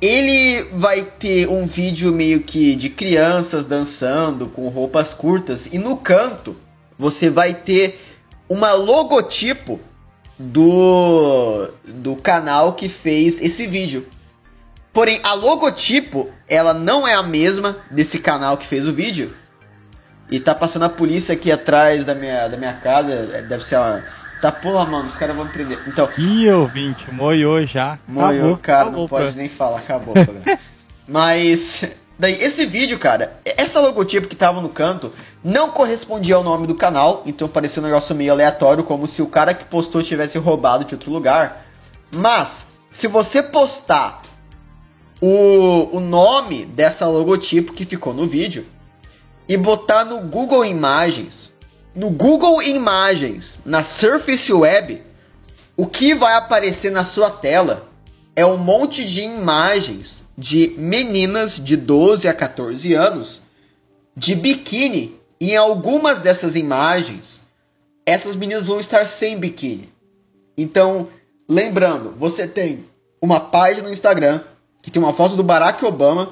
[0.00, 5.96] ele vai ter um vídeo meio que de crianças dançando com roupas curtas e no
[5.96, 6.56] canto
[6.98, 8.00] você vai ter
[8.48, 9.80] uma logotipo
[10.38, 14.06] do do canal que fez esse vídeo.
[14.92, 19.34] Porém, a logotipo, ela não é a mesma desse canal que fez o vídeo.
[20.30, 23.12] E tá passando a polícia aqui atrás da minha, da minha casa.
[23.12, 24.04] É, deve ser uma.
[24.40, 25.78] Tá porra, mano, os caras vão me prender.
[25.86, 26.08] Então.
[26.18, 27.98] Ih, ouvinte, moiou já.
[28.06, 30.14] Moiou, cara, acabou, não pode nem falar, acabou.
[31.06, 31.84] Mas.
[32.18, 36.74] Daí, esse vídeo, cara, essa logotipo que tava no canto não correspondia ao nome do
[36.74, 40.84] canal, então parecia um negócio meio aleatório, como se o cara que postou tivesse roubado
[40.84, 41.64] de outro lugar.
[42.10, 44.22] Mas, se você postar
[45.20, 48.66] o, o nome dessa logotipo que ficou no vídeo
[49.48, 51.52] e botar no Google Imagens,
[51.94, 55.02] no Google Imagens, na Surface Web,
[55.76, 57.88] o que vai aparecer na sua tela
[58.36, 63.42] é um monte de imagens de meninas de 12 a 14 anos
[64.16, 65.18] de biquíni.
[65.40, 67.42] E em algumas dessas imagens,
[68.04, 69.92] essas meninas vão estar sem biquíni.
[70.56, 71.08] Então,
[71.48, 72.84] lembrando, você tem
[73.20, 74.42] uma página no Instagram
[74.82, 76.30] que tem uma foto do Barack Obama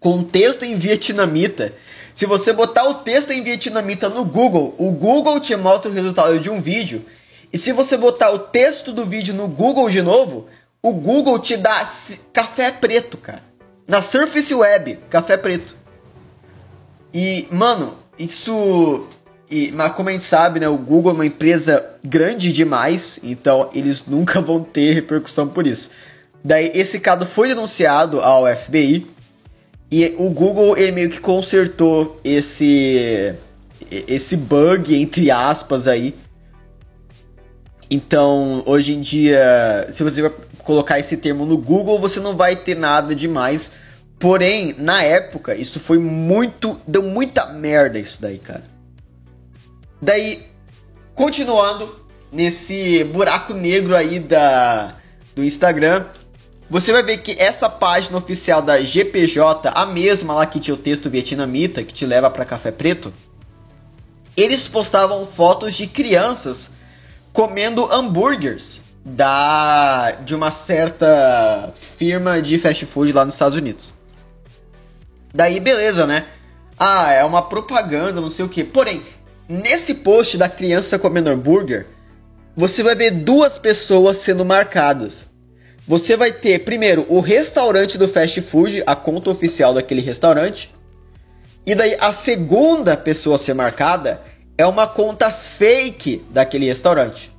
[0.00, 1.74] com texto em vietnamita.
[2.14, 6.38] Se você botar o texto em vietnamita no Google, o Google te mostra o resultado
[6.40, 7.04] de um vídeo.
[7.52, 10.46] E se você botar o texto do vídeo no Google de novo,
[10.82, 11.86] o Google te dá
[12.32, 13.42] café preto, cara.
[13.86, 15.76] Na Surface Web, café preto.
[17.12, 19.06] E, mano, isso.
[19.50, 20.68] E, mas como a gente sabe, né?
[20.68, 25.90] O Google é uma empresa grande demais, então eles nunca vão ter repercussão por isso.
[26.46, 29.04] Daí esse caso foi denunciado ao FBI
[29.90, 33.34] e o Google ele meio que consertou esse
[33.90, 36.14] esse bug entre aspas aí.
[37.90, 42.76] Então, hoje em dia, se você colocar esse termo no Google, você não vai ter
[42.76, 43.72] nada demais.
[44.16, 46.80] Porém, na época, isso foi muito.
[46.86, 48.62] Deu muita merda isso daí, cara.
[50.00, 50.46] Daí,
[51.12, 54.94] continuando nesse buraco negro aí da,
[55.34, 56.06] do Instagram,
[56.68, 60.78] você vai ver que essa página oficial da GPJ, a mesma lá que tinha o
[60.78, 63.12] texto vietnamita, que te leva para Café Preto,
[64.36, 66.70] eles postavam fotos de crianças
[67.32, 73.92] comendo hambúrgueres da de uma certa firma de fast food lá nos Estados Unidos.
[75.32, 76.26] Daí beleza, né?
[76.78, 78.64] Ah, é uma propaganda, não sei o que.
[78.64, 79.02] Porém,
[79.48, 81.86] nesse post da criança comendo hambúrguer,
[82.56, 85.26] você vai ver duas pessoas sendo marcadas.
[85.88, 90.74] Você vai ter, primeiro, o restaurante do fast food, a conta oficial daquele restaurante.
[91.64, 94.20] E daí a segunda pessoa a ser marcada
[94.58, 97.30] é uma conta fake daquele restaurante.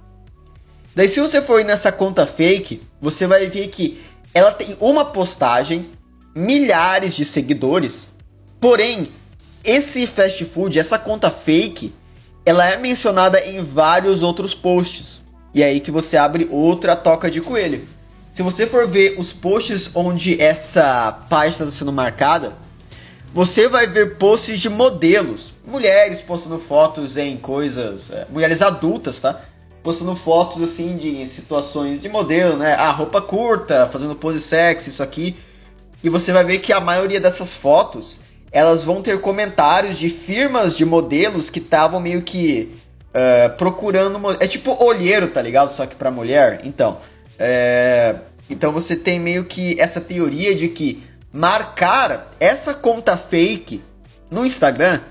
[0.95, 4.01] Daí se você for nessa conta fake, você vai ver que
[4.33, 5.89] ela tem uma postagem,
[6.33, 8.09] milhares de seguidores.
[8.61, 9.11] Porém,
[9.61, 11.93] esse fast food, essa conta fake,
[12.45, 15.21] ela é mencionada em vários outros posts.
[15.53, 17.96] E é aí que você abre outra toca de coelho.
[18.37, 22.53] Se você for ver os posts onde essa página está sendo marcada,
[23.33, 29.41] você vai ver posts de modelos, mulheres postando fotos em coisas, é, mulheres adultas, tá?
[29.81, 32.75] Postando fotos assim de situações de modelo, né?
[32.75, 35.35] Ah, roupa curta, fazendo pose sexy, isso aqui.
[36.03, 38.19] E você vai ver que a maioria dessas fotos,
[38.51, 42.77] elas vão ter comentários de firmas de modelos que estavam meio que
[43.09, 44.19] uh, procurando.
[44.39, 45.71] É tipo olheiro, tá ligado?
[45.71, 46.61] Só que pra mulher.
[46.63, 46.99] Então,
[47.39, 48.15] é,
[48.49, 53.81] então você tem meio que essa teoria de que marcar essa conta fake
[54.29, 55.01] no Instagram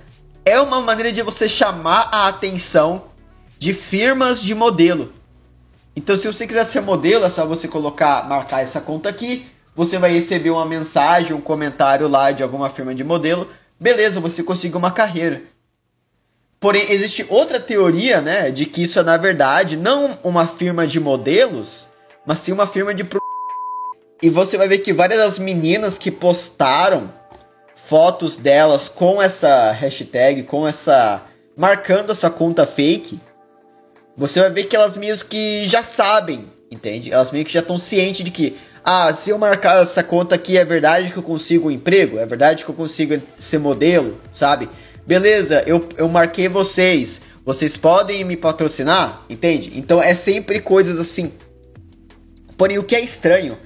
[0.45, 3.05] é uma maneira de você chamar a atenção
[3.59, 5.13] de firmas de modelo.
[5.95, 9.47] Então, se você quiser ser modelo, é só você colocar, marcar essa conta aqui.
[9.75, 13.49] Você vai receber uma mensagem, um comentário lá de alguma firma de modelo.
[13.81, 15.43] Beleza, você conseguiu uma carreira.
[16.61, 20.99] Porém, existe outra teoria, né, de que isso é na verdade não uma firma de
[20.99, 21.87] modelos,
[22.25, 23.05] mas sim uma firma de.
[24.23, 27.13] E você vai ver que várias das meninas que postaram
[27.77, 31.23] fotos delas com essa hashtag, com essa
[31.57, 33.19] marcando essa conta fake,
[34.17, 37.13] você vai ver que elas meio que já sabem, entende?
[37.13, 40.57] Elas meio que já estão cientes de que, ah, se eu marcar essa conta aqui,
[40.57, 42.19] é verdade que eu consigo um emprego?
[42.19, 44.69] É verdade que eu consigo ser modelo, sabe?
[45.07, 47.23] Beleza, eu, eu marquei vocês.
[47.45, 49.25] Vocês podem me patrocinar?
[49.31, 49.73] Entende?
[49.77, 51.33] Então é sempre coisas assim.
[52.57, 53.57] Porém, o que é estranho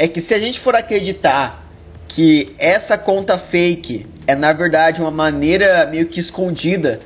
[0.00, 1.62] é que se a gente for acreditar
[2.08, 7.00] que essa conta fake é na verdade uma maneira meio que escondida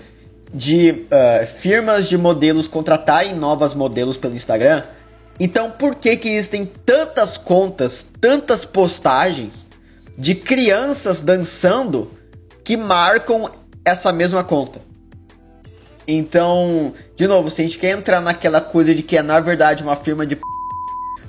[0.54, 4.84] de uh, firmas de modelos contratarem novas modelos pelo Instagram,
[5.40, 9.66] então por que que existem tantas contas, tantas postagens
[10.16, 12.12] de crianças dançando
[12.62, 13.50] que marcam
[13.84, 14.80] essa mesma conta?
[16.06, 19.82] Então, de novo, se a gente quer entrar naquela coisa de que é na verdade
[19.82, 20.42] uma firma de p...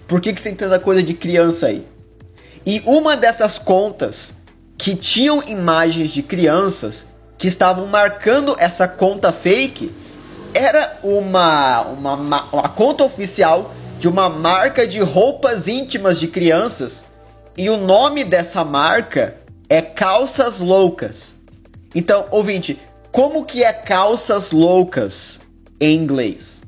[0.07, 1.85] por que, que tem tanta coisa de criança aí?
[2.65, 4.33] E uma dessas contas
[4.77, 7.05] que tinham imagens de crianças
[7.37, 9.93] que estavam marcando essa conta fake
[10.53, 12.13] era uma, uma,
[12.51, 17.05] uma conta oficial de uma marca de roupas íntimas de crianças
[17.57, 19.37] e o nome dessa marca
[19.69, 21.35] é Calças Loucas.
[21.93, 22.79] Então, ouvinte,
[23.11, 25.39] como que é calças loucas
[25.79, 26.61] em inglês?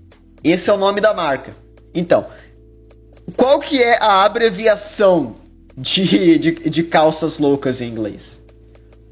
[0.44, 1.54] Esse é o nome da marca.
[1.94, 2.28] Então,
[3.36, 5.36] qual que é a abreviação
[5.76, 8.40] de, de, de calças loucas em inglês?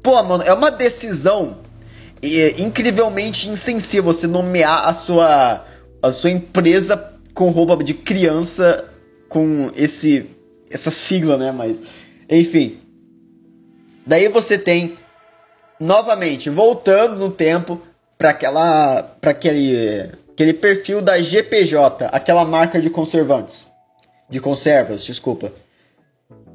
[0.02, 1.58] Pô, mano, é uma decisão
[2.22, 5.64] é, incrivelmente insensível você nomear a sua,
[6.02, 8.88] a sua empresa com roupa de criança
[9.28, 10.30] com esse
[10.70, 11.52] essa sigla, né?
[11.52, 11.78] Mas,
[12.28, 12.78] enfim.
[14.06, 14.96] Daí você tem
[15.78, 17.80] novamente, voltando no tempo
[18.16, 23.65] para aquela para aquele aquele perfil da GPJ, aquela marca de conservantes,
[24.28, 25.52] de conservas, desculpa.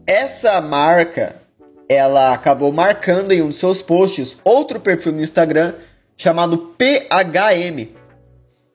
[0.05, 1.35] Essa marca,
[1.87, 5.73] ela acabou marcando em um de seus posts outro perfil no Instagram
[6.17, 7.89] chamado PHM.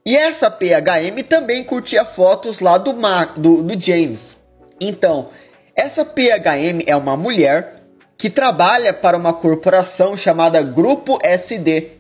[0.05, 4.37] E essa PHM também curtia fotos lá do, Mar, do, do James.
[4.81, 5.31] Então,
[5.75, 7.83] essa PHM é uma mulher
[8.17, 11.91] que trabalha para uma corporação chamada Grupo SD.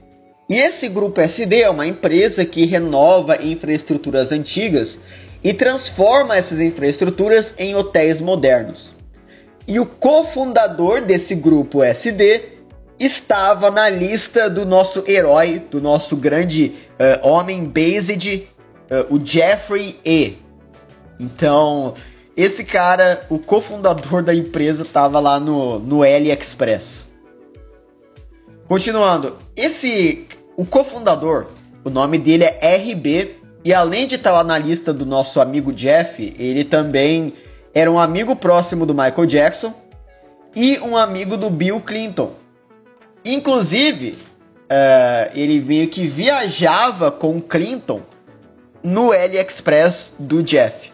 [0.48, 4.98] E esse Grupo SD é uma empresa que renova infraestruturas antigas
[5.42, 8.94] e transforma essas infraestruturas em hotéis modernos.
[9.66, 12.56] E o cofundador desse Grupo SD
[12.98, 18.48] estava na lista do nosso herói, do nosso grande uh, homem based,
[18.90, 20.38] uh, o Jeffrey E.
[21.18, 21.94] Então,
[22.36, 27.06] esse cara, o cofundador da empresa, tava lá no, no AliExpress.
[28.68, 31.48] Continuando, esse o cofundador,
[31.84, 35.72] o nome dele é RB e além de estar lá na lista do nosso amigo
[35.72, 37.34] Jeff, ele também
[37.74, 39.74] era um amigo próximo do Michael Jackson
[40.54, 42.30] e um amigo do Bill Clinton.
[43.24, 48.02] Inclusive, uh, ele meio que viajava com Clinton
[48.84, 50.92] no AliExpress do Jeff.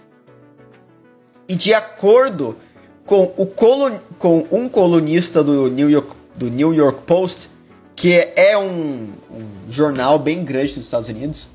[1.47, 2.57] E de acordo
[3.05, 7.51] com, o colon, com um colunista do New, York, do New York Post,
[7.95, 11.51] que é um, um jornal bem grande nos Estados Unidos,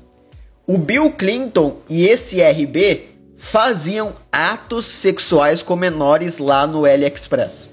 [0.68, 7.70] o Bill Clinton e esse RB faziam atos sexuais com menores lá no AliExpress.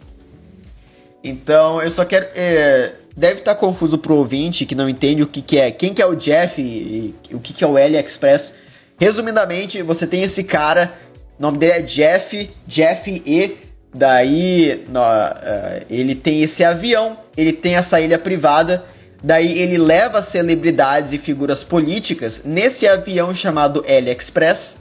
[1.24, 2.28] Então, eu só quero.
[2.34, 5.70] É, deve estar tá confuso pro ouvinte que não entende o que, que é.
[5.70, 8.54] Quem que é o Jeff e, e o que, que é o AliExpress.
[8.98, 10.94] Resumidamente, você tem esse cara
[11.38, 13.58] o nome dele é Jeff, Jeff E.
[13.94, 18.84] Daí no, uh, ele tem esse avião, ele tem essa ilha privada.
[19.24, 24.78] Daí ele leva celebridades e figuras políticas nesse avião chamado L Express.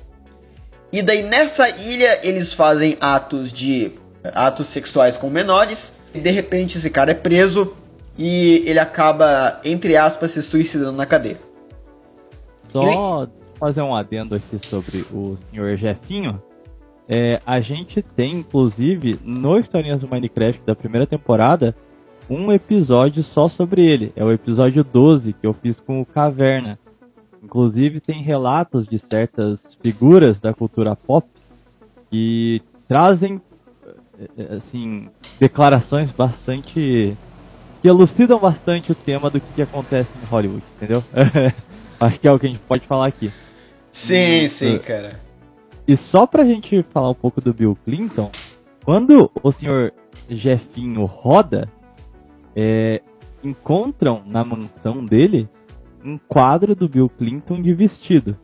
[0.93, 3.93] E daí nessa ilha eles fazem atos de
[4.35, 5.93] atos sexuais com menores.
[6.13, 7.75] E de repente esse cara é preso
[8.17, 11.39] e ele acaba entre aspas se suicidando na cadeia.
[12.71, 13.27] Só
[13.59, 16.43] fazer um adendo aqui sobre o senhor Jefinho.
[17.09, 21.75] É, a gente tem, inclusive, no Historinhas do Minecraft da primeira temporada,
[22.29, 24.13] um episódio só sobre ele.
[24.17, 26.79] É o episódio 12 que eu fiz com o Caverna.
[27.43, 31.29] Inclusive, tem relatos de certas figuras da cultura pop
[32.11, 33.41] que trazem,
[34.39, 37.17] é, assim, declarações bastante.
[37.83, 41.05] que elucidam bastante o tema do que, acontece em Hollywood, entendeu?
[42.01, 43.31] Acho que é o que a gente pode falar aqui.
[43.93, 45.21] Sim, sim, cara.
[45.87, 48.31] E só pra gente falar um pouco do Bill Clinton,
[48.85, 49.93] quando o senhor
[50.29, 51.69] Jefinho roda,
[52.55, 53.03] é,
[53.43, 55.49] encontram na mansão dele
[56.05, 58.37] um quadro do Bill Clinton de vestido.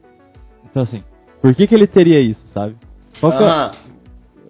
[0.64, 1.02] Então assim,
[1.40, 2.76] por que que ele teria isso, sabe?
[3.18, 3.70] Qual que é,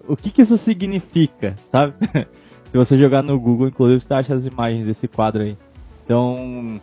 [0.07, 1.93] o que que isso significa, sabe?
[2.71, 5.57] Se você jogar no Google, inclusive, você acha as imagens desse quadro aí.
[6.05, 6.79] Então,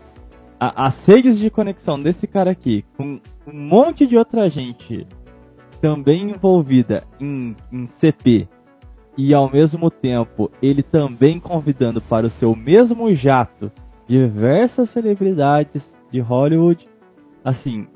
[0.61, 5.07] as redes de conexão desse cara aqui com um monte de outra gente
[5.81, 8.49] também envolvida em, em CP
[9.19, 13.73] e ao mesmo tempo ele também convidando para o seu mesmo jato
[14.07, 16.89] diversas celebridades de Hollywood,
[17.45, 17.89] assim,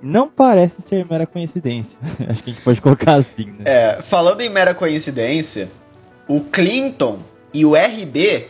[0.00, 1.98] não parece ser mera coincidência.
[2.28, 3.64] Acho que a gente pode colocar assim, né?
[3.64, 5.68] É, falando em mera coincidência,
[6.28, 7.18] o Clinton
[7.52, 8.46] e o RB,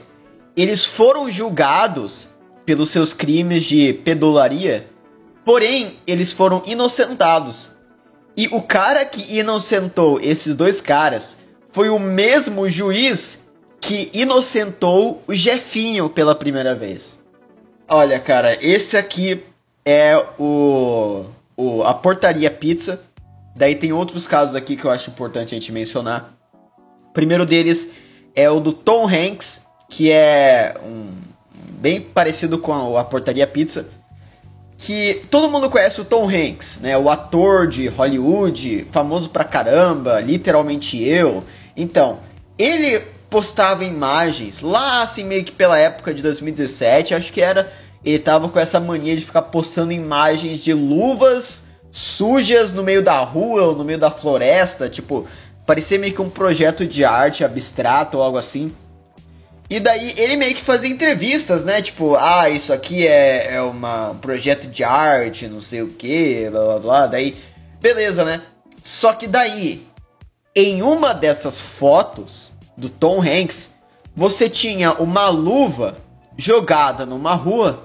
[0.55, 2.29] eles foram julgados
[2.67, 4.87] pelos seus crimes de pedolaria,
[5.43, 7.71] porém, eles foram inocentados.
[8.37, 11.40] E o cara que inocentou esses dois caras
[11.73, 13.41] foi o mesmo juiz
[13.81, 17.19] que inocentou o Jefinho pela primeira vez.
[17.89, 19.43] Olha, cara, esse aqui
[19.85, 21.25] é o,
[21.57, 23.01] o a portaria pizza.
[23.57, 26.33] Daí tem outros casos aqui que eu acho importante a gente mencionar.
[27.09, 27.89] O primeiro deles
[28.35, 31.11] é o do Tom Hanks, que é um
[31.81, 33.89] bem parecido com a, a portaria pizza,
[34.79, 36.97] que todo mundo conhece o Tom Hanks, né?
[36.97, 41.43] O ator de Hollywood, famoso pra caramba, literalmente eu.
[41.77, 42.21] Então,
[42.59, 47.73] ele postava imagens lá assim meio que pela época de 2017, acho que era,
[48.05, 53.19] ele tava com essa mania de ficar postando imagens de luvas sujas no meio da
[53.21, 55.27] rua ou no meio da floresta, tipo,
[55.67, 58.73] parecia meio que um projeto de arte abstrato ou algo assim.
[59.69, 61.81] E daí ele meio que fazia entrevistas, né?
[61.81, 66.49] Tipo, ah, isso aqui é, é uma, um projeto de arte, não sei o que,
[66.51, 67.07] blá blá blá.
[67.07, 67.37] Daí,
[67.81, 68.43] beleza, né?
[68.83, 69.87] Só que daí,
[70.55, 73.75] em uma dessas fotos do Tom Hanks,
[74.15, 75.99] você tinha uma luva
[76.37, 77.85] jogada numa rua,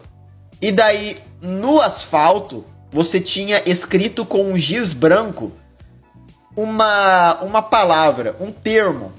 [0.62, 5.52] e daí no asfalto você tinha escrito com um giz branco
[6.56, 9.12] uma, uma palavra, um termo.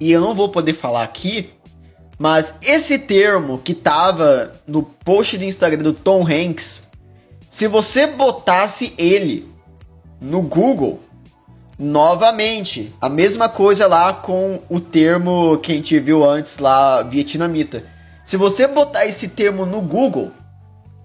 [0.00, 1.50] E eu não vou poder falar aqui,
[2.18, 6.88] mas esse termo que tava no post do Instagram do Tom Hanks,
[7.48, 9.48] se você botasse ele
[10.20, 11.00] no Google,
[11.78, 17.84] novamente, a mesma coisa lá com o termo que a gente viu antes lá, vietnamita.
[18.24, 20.32] Se você botar esse termo no Google,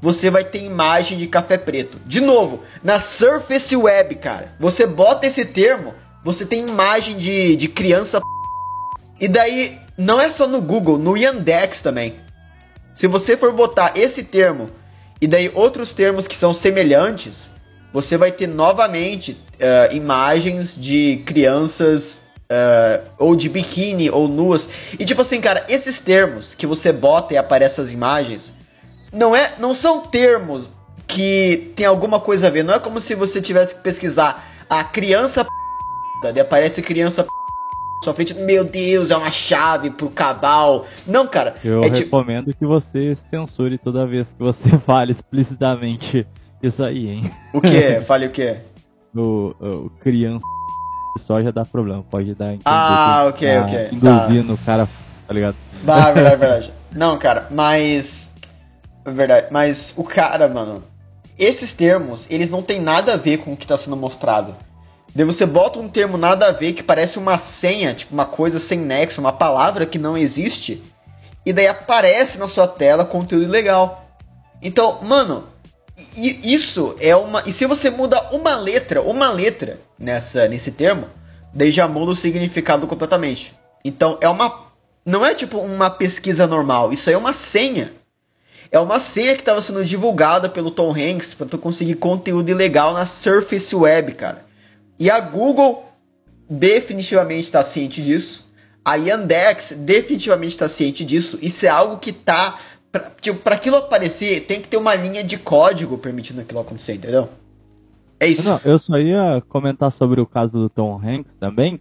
[0.01, 1.99] você vai ter imagem de café preto.
[2.05, 5.93] De novo, na Surface Web, cara, você bota esse termo,
[6.23, 8.19] você tem imagem de, de criança
[9.19, 12.15] e daí, não é só no Google, no Yandex também.
[12.91, 14.71] Se você for botar esse termo
[15.21, 17.51] e daí outros termos que são semelhantes,
[17.93, 22.21] você vai ter novamente uh, imagens de crianças
[22.51, 24.69] uh, ou de biquíni ou nuas.
[24.99, 28.53] E tipo assim, cara, esses termos que você bota e aparece as imagens,
[29.11, 30.71] não é, não são termos
[31.07, 32.63] que tem alguma coisa a ver.
[32.63, 36.39] Não é como se você tivesse que pesquisar a criança p...
[36.39, 37.29] aparece criança p
[38.03, 40.87] sua frente, meu Deus, é uma chave pro cabal.
[41.05, 41.57] Não, cara.
[41.63, 42.57] Eu é recomendo tipo...
[42.57, 46.25] que você censure toda vez que você fale explicitamente
[46.61, 47.31] isso aí, hein?
[47.53, 48.01] O que?
[48.05, 48.57] Fale o que?
[49.15, 50.45] O, o criança
[51.17, 52.55] só já dá problema, pode dar.
[52.63, 53.89] Ah, ok, tá ok.
[53.91, 54.61] Induzindo tá.
[54.61, 54.89] o cara,
[55.27, 55.55] tá ligado?
[55.87, 56.73] Ah, verdade, verdade.
[56.91, 58.31] Não, cara, mas.
[59.05, 60.83] Verdade, mas o cara, mano.
[61.37, 64.55] Esses termos, eles não tem nada a ver com o que tá sendo mostrado.
[65.13, 68.59] Daí você bota um termo nada a ver que parece uma senha, tipo uma coisa
[68.59, 70.81] sem nexo, uma palavra que não existe,
[71.45, 74.05] e daí aparece na sua tela conteúdo ilegal.
[74.61, 75.45] Então, mano,
[76.17, 77.43] isso é uma.
[77.45, 81.07] E se você muda uma letra, uma letra nessa nesse termo,
[81.53, 83.53] daí já muda o significado completamente.
[83.83, 84.71] Então é uma.
[85.05, 87.93] Não é tipo uma pesquisa normal, isso aí é uma senha.
[88.71, 92.93] É uma senha que estava sendo divulgada pelo Tom Hanks para tu conseguir conteúdo ilegal
[92.93, 94.45] na Surface Web, cara.
[94.97, 95.83] E a Google
[96.49, 98.49] definitivamente está ciente disso.
[98.83, 101.37] A Yandex definitivamente está ciente disso.
[101.41, 102.57] Isso é algo que tá.
[102.91, 106.95] Pra, tipo, pra aquilo aparecer, tem que ter uma linha de código permitindo aquilo acontecer,
[106.95, 107.29] entendeu?
[108.19, 108.47] É isso.
[108.47, 111.79] Não, eu só ia comentar sobre o caso do Tom Hanks também.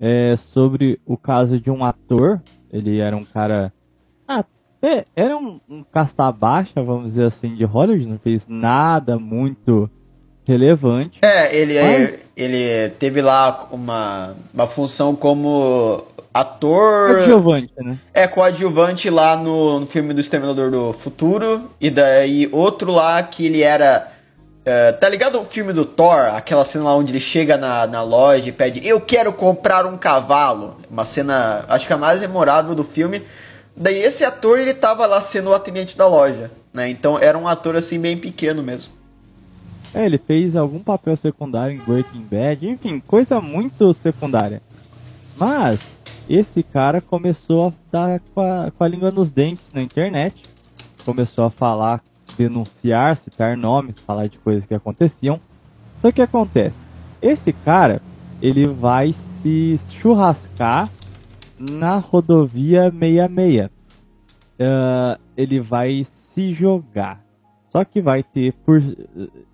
[0.00, 2.40] É, sobre o caso de um ator.
[2.72, 3.72] Ele era um cara.
[4.26, 4.44] Ah,
[5.14, 8.06] era um, um casta baixa, vamos dizer assim, de Hollywood.
[8.06, 9.90] Não fez nada muito
[10.44, 11.20] relevante.
[11.22, 12.20] É, ele, é, mas...
[12.36, 16.02] ele teve lá uma, uma função como
[16.40, 17.16] ator.
[17.16, 17.98] Coadjuvante, né?
[18.12, 21.70] É, coadjuvante lá no, no filme do Exterminador do Futuro.
[21.80, 24.12] E daí outro lá que ele era.
[24.60, 26.34] Uh, tá ligado o filme do Thor?
[26.34, 29.96] Aquela cena lá onde ele chega na, na loja e pede: Eu quero comprar um
[29.96, 30.76] cavalo.
[30.90, 33.22] Uma cena, acho que a mais memorável do filme.
[33.76, 36.88] Daí esse ator ele tava lá sendo o atendente da loja, né?
[36.90, 38.92] Então era um ator assim bem pequeno mesmo.
[39.94, 44.60] É, ele fez algum papel secundário em Breaking Bad, enfim, coisa muito secundária.
[45.36, 45.92] Mas
[46.28, 50.42] esse cara começou a dar com a, com a língua nos dentes na internet
[51.08, 52.02] começou a falar,
[52.36, 55.40] denunciar, citar nomes, falar de coisas que aconteciam.
[56.02, 56.76] Só que acontece,
[57.22, 58.02] esse cara,
[58.42, 60.90] ele vai se churrascar
[61.58, 63.70] na rodovia 66.
[64.60, 67.24] Uh, ele vai se jogar.
[67.70, 68.82] Só que vai ter por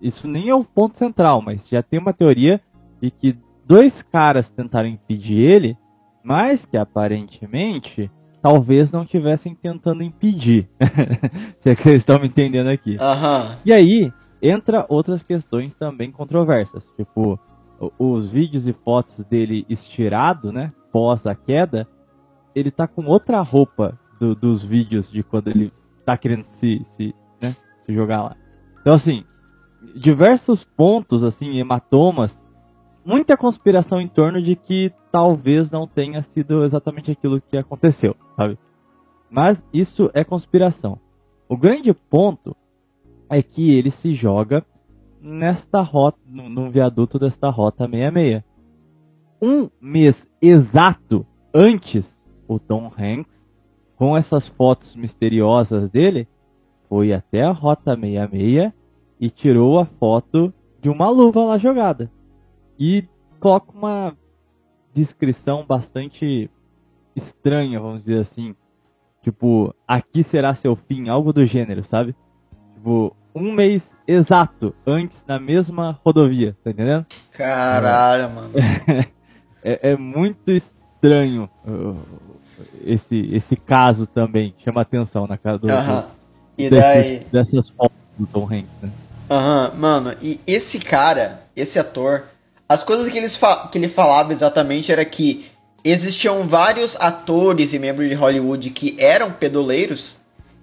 [0.00, 2.60] isso nem é o ponto central, mas já tem uma teoria
[3.00, 5.76] de que dois caras tentaram impedir ele,
[6.24, 8.10] mas que aparentemente
[8.40, 10.68] talvez não estivessem tentando impedir.
[11.60, 12.96] Se é que vocês estão me entendendo aqui.
[13.00, 13.56] Aham.
[13.64, 14.12] E aí
[14.42, 17.38] entra outras questões também controversas, tipo
[17.98, 21.88] os vídeos e fotos dele estirado, né, pós a queda,
[22.54, 25.72] ele tá com outra roupa do, dos vídeos de quando ele
[26.04, 28.36] tá querendo se, se, né, se jogar lá.
[28.80, 29.24] Então assim,
[29.96, 32.43] diversos pontos assim, hematomas
[33.04, 38.58] muita conspiração em torno de que talvez não tenha sido exatamente aquilo que aconteceu, sabe?
[39.30, 40.98] Mas isso é conspiração.
[41.48, 42.56] O grande ponto
[43.28, 44.64] é que ele se joga
[45.20, 48.42] nesta rota, num viaduto desta rota 66.
[49.42, 53.46] Um mês exato antes, o Tom Hanks,
[53.96, 56.26] com essas fotos misteriosas dele,
[56.88, 58.72] foi até a rota 66
[59.20, 62.10] e tirou a foto de uma luva lá jogada
[62.78, 63.04] e
[63.40, 64.16] coloca uma
[64.92, 66.50] descrição bastante
[67.14, 68.54] estranha, vamos dizer assim.
[69.22, 72.14] Tipo, aqui será seu fim, algo do gênero, sabe?
[72.74, 77.06] Tipo, um mês exato antes na mesma rodovia, tá entendendo?
[77.32, 78.50] Caralho, mano.
[79.64, 81.96] é, é, muito estranho uh,
[82.84, 84.54] esse, esse caso também.
[84.58, 85.66] Chama atenção na cara do.
[85.66, 86.04] Uh -huh.
[86.56, 87.26] e desses, daí...
[87.32, 88.90] Dessas fotos do Tom Hanks, né?
[89.28, 92.24] Aham, mano, e esse cara, esse ator,
[92.68, 93.38] as coisas que, eles
[93.70, 95.50] que ele falava exatamente era que
[95.84, 100.16] existiam vários atores e membros de Hollywood que eram pedoleiros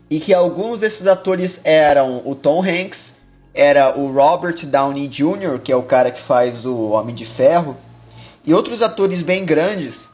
[0.10, 3.16] e que alguns desses atores eram o Tom Hanks,
[3.54, 7.78] era o Robert Downey Jr., que é o cara que faz o Homem de Ferro,
[8.45, 10.10] e outros atores bem grandes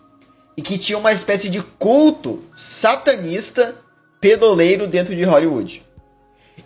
[0.56, 3.76] e que tinham uma espécie de culto satanista
[4.20, 5.84] pedoleiro dentro de Hollywood.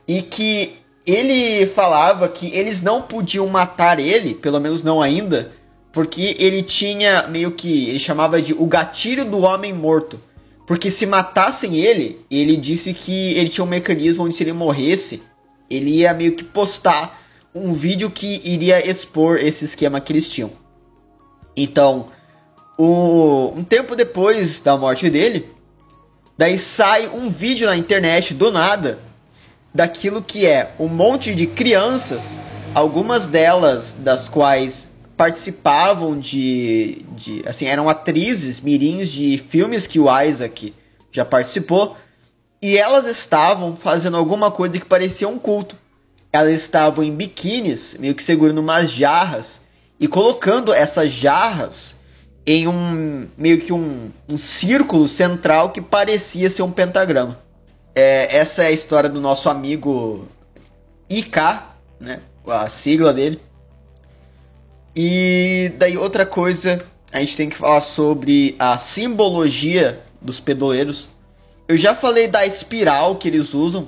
[0.08, 5.52] E que ele falava que eles não podiam matar ele, pelo menos não ainda,
[5.92, 7.90] porque ele tinha meio que.
[7.90, 10.20] Ele chamava de o gatilho do homem morto.
[10.68, 15.22] Porque se matassem ele, ele disse que ele tinha um mecanismo onde se ele morresse,
[15.70, 17.20] ele ia meio que postar
[17.54, 20.52] um vídeo que iria expor esse esquema que eles tinham.
[21.58, 22.08] Então,
[22.78, 25.50] o, um tempo depois da morte dele,
[26.38, 29.00] daí sai um vídeo na internet do nada
[29.74, 32.38] daquilo que é um monte de crianças,
[32.74, 40.08] algumas delas das quais participavam de, de assim, eram atrizes mirins de filmes que o
[40.22, 40.74] Isaac
[41.12, 41.96] já participou,
[42.62, 45.76] e elas estavam fazendo alguma coisa que parecia um culto.
[46.32, 49.62] Elas estavam em biquínis, meio que segurando umas jarras
[50.00, 51.96] e colocando essas jarras
[52.46, 57.38] em um meio que um, um círculo central que parecia ser um pentagrama.
[57.94, 60.28] É, essa é a história do nosso amigo
[61.10, 61.40] IK,
[62.00, 62.22] né?
[62.48, 63.40] A sigla dele.
[64.96, 66.80] E daí outra coisa,
[67.12, 71.10] a gente tem que falar sobre a simbologia dos pedoleiros.
[71.68, 73.88] Eu já falei da espiral que eles usam,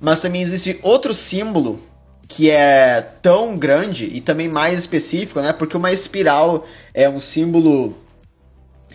[0.00, 1.80] mas também existe outro símbolo
[2.26, 5.52] que é tão grande e também mais específico, né?
[5.52, 7.94] Porque uma espiral é um símbolo,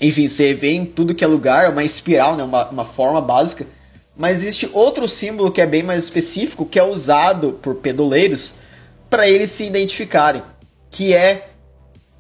[0.02, 2.44] enfim, você vê em tudo que é lugar, é uma espiral, né?
[2.44, 3.66] Uma, uma forma básica
[4.20, 8.54] mas existe outro símbolo que é bem mais específico, que é usado por pedoleiros
[9.10, 10.44] para eles se identificarem,
[10.92, 11.52] que é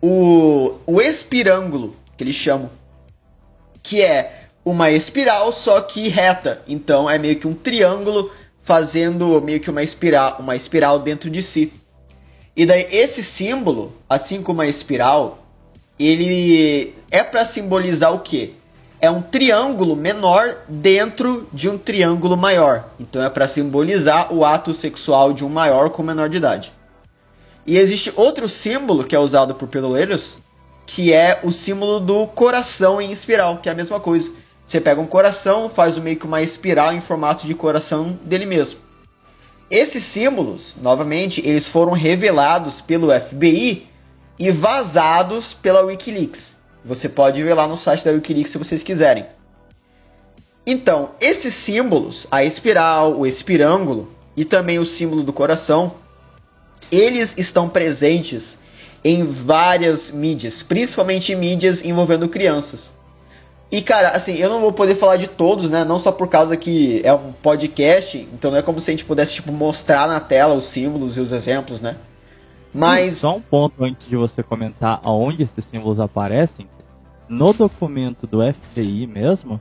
[0.01, 2.69] o, o espirângulo, que eles chamam,
[3.83, 6.61] que é uma espiral só que reta.
[6.65, 8.31] Então é meio que um triângulo
[8.61, 11.73] fazendo meio que uma espiral, uma espiral dentro de si.
[12.55, 15.45] E daí esse símbolo, assim como a espiral,
[15.99, 18.53] ele é para simbolizar o quê?
[19.01, 22.89] É um triângulo menor dentro de um triângulo maior.
[22.99, 26.73] Então é para simbolizar o ato sexual de um maior com menor de idade.
[27.65, 30.39] E existe outro símbolo que é usado por pedoleiros,
[30.85, 34.31] que é o símbolo do coração em espiral, que é a mesma coisa.
[34.65, 38.79] Você pega um coração, faz meio que uma espiral em formato de coração dele mesmo.
[39.69, 43.87] Esses símbolos, novamente, eles foram revelados pelo FBI
[44.37, 46.58] e vazados pela WikiLeaks.
[46.83, 49.25] Você pode ver lá no site da Wikileaks se vocês quiserem.
[50.65, 55.93] Então, esses símbolos, a espiral, o espirângulo e também o símbolo do coração,
[56.91, 58.59] eles estão presentes
[59.03, 62.89] em várias mídias, principalmente mídias envolvendo crianças.
[63.71, 65.85] E, cara, assim, eu não vou poder falar de todos, né?
[65.85, 69.05] Não só por causa que é um podcast, então não é como se a gente
[69.05, 71.95] pudesse, tipo, mostrar na tela os símbolos e os exemplos, né?
[72.73, 73.17] Mas.
[73.17, 76.67] Só um ponto antes de você comentar aonde esses símbolos aparecem.
[77.27, 79.59] No documento do FBI mesmo,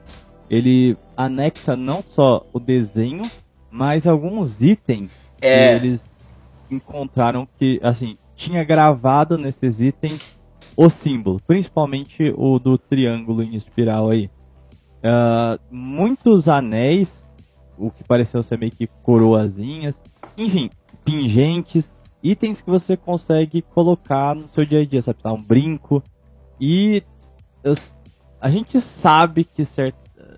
[0.48, 3.22] ele anexa não só o desenho,
[3.70, 5.78] mas alguns itens É.
[5.78, 6.24] que eles
[6.70, 10.20] encontraram que, assim, tinha gravado nesses itens
[10.76, 14.30] o símbolo, principalmente o do triângulo em espiral aí.
[15.02, 17.32] Ah, muitos anéis,
[17.76, 20.02] o que pareceu ser meio que coroazinhas,
[20.36, 20.70] enfim,
[21.04, 21.92] pingentes,
[22.22, 25.22] itens que você consegue colocar no seu dia a dia, sabe?
[25.22, 26.02] Tá, Um brinco.
[26.60, 27.02] E
[27.62, 27.74] eu-
[28.40, 29.62] a gente sabe que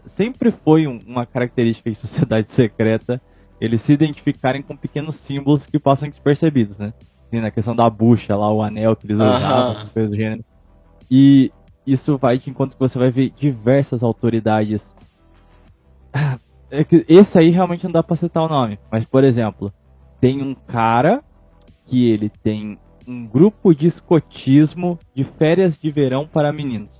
[0.07, 3.21] sempre foi um- uma característica em sociedade secreta
[3.61, 6.95] eles se identificarem com pequenos símbolos que passam despercebidos, né?
[7.31, 10.43] Tem na questão da bucha lá, o anel que eles usavam, essas coisas do gênero.
[11.11, 11.53] E
[11.87, 14.95] isso vai de que você vai ver diversas autoridades.
[16.13, 16.39] Ah,
[16.71, 18.79] é esse aí realmente não dá pra citar o nome.
[18.91, 19.73] Mas, por exemplo,
[20.21, 21.23] tem um cara
[21.91, 26.91] que ele tem um grupo de escotismo de férias de verão para meninos.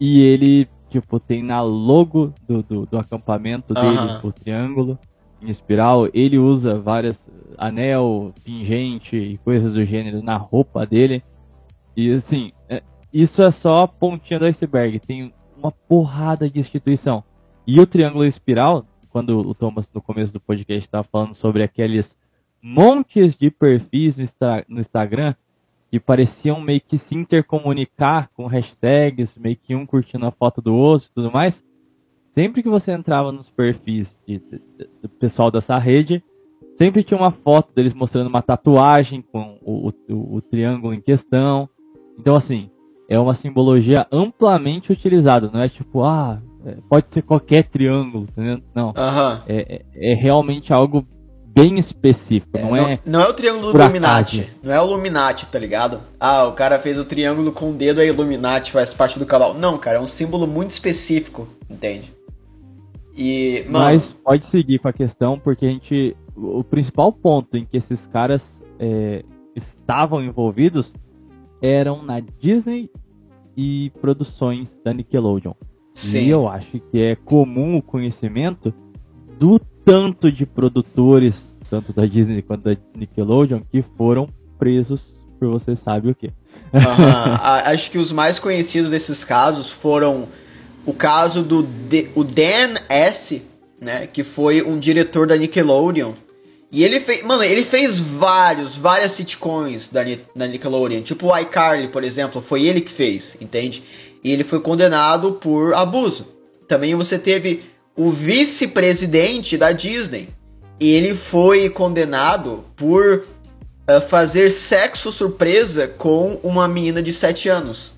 [0.00, 4.20] E ele, tipo, tem na logo do, do, do acampamento dele Aham.
[4.24, 4.98] o triângulo
[5.42, 6.08] em espiral.
[6.14, 7.28] Ele usa várias
[7.58, 11.22] anel, pingente e coisas do gênero na roupa dele.
[11.94, 12.82] E assim, é-
[13.12, 14.98] isso é só a pontinha do iceberg.
[15.00, 17.22] Tem uma porrada de instituição.
[17.66, 22.16] E o triângulo espiral, quando o Thomas no começo do podcast estava falando sobre aqueles
[22.62, 24.24] montes de perfis no,
[24.68, 25.34] no Instagram
[25.90, 30.74] que pareciam meio que se intercomunicar com hashtags, meio que um curtindo a foto do
[30.74, 31.64] outro e tudo mais.
[32.30, 36.24] Sempre que você entrava nos perfis de- de- de- do pessoal dessa rede,
[36.74, 41.68] sempre tinha uma foto deles mostrando uma tatuagem com o, o- o triângulo em questão.
[42.18, 42.70] Então, assim,
[43.06, 45.50] é uma simbologia amplamente utilizada.
[45.52, 48.62] Não é tipo, ah, é, pode ser qualquer triângulo, entendeu?
[48.74, 48.94] Não.
[48.96, 49.42] Aham.
[49.46, 51.06] É, é- é realmente algo
[51.54, 52.58] bem específico.
[52.58, 52.98] não é.
[53.04, 54.40] Não é o triângulo do Illuminati.
[54.40, 54.56] acaso.
[54.62, 56.00] Não é o Illuminati, tá ligado?
[56.18, 59.54] Ah, o cara fez o triângulo com o dedo, é Illuminati, faz parte do cavalo.
[59.54, 62.12] Não, cara, é um símbolo muito específico, entende?
[63.16, 66.16] E, mano, Mas pode seguir com a questão, porque a gente.
[66.34, 69.22] O o principal ponto em que esses caras é,
[69.54, 70.94] estavam envolvidos
[71.60, 72.90] eram na Disney
[73.56, 75.52] e produções da Nickelodeon.
[75.94, 76.24] sim.
[76.24, 78.72] E eu acho que é comum o conhecimento
[79.38, 84.28] do tanto de produtores, tanto da Disney quanto da Nickelodeon, que foram
[84.58, 86.30] presos por você sabe o quê.
[86.72, 90.28] A- Acho que os mais conhecidos desses casos foram
[90.86, 93.42] o caso do D- o Dan S,
[93.80, 96.12] né, que foi um diretor da Nickelodeon.
[96.70, 101.38] E ele fez, mano, ele fez vários, várias sitcoms da, Ni- da Nickelodeon, tipo o
[101.38, 103.82] iCarly, por exemplo, foi ele que fez, entende?
[104.24, 106.26] E ele foi condenado por abuso.
[106.68, 107.62] Também você teve
[107.96, 110.28] o vice-presidente da Disney.
[110.80, 113.24] Ele foi condenado por
[113.88, 117.92] uh, fazer sexo surpresa com uma menina de 7 anos.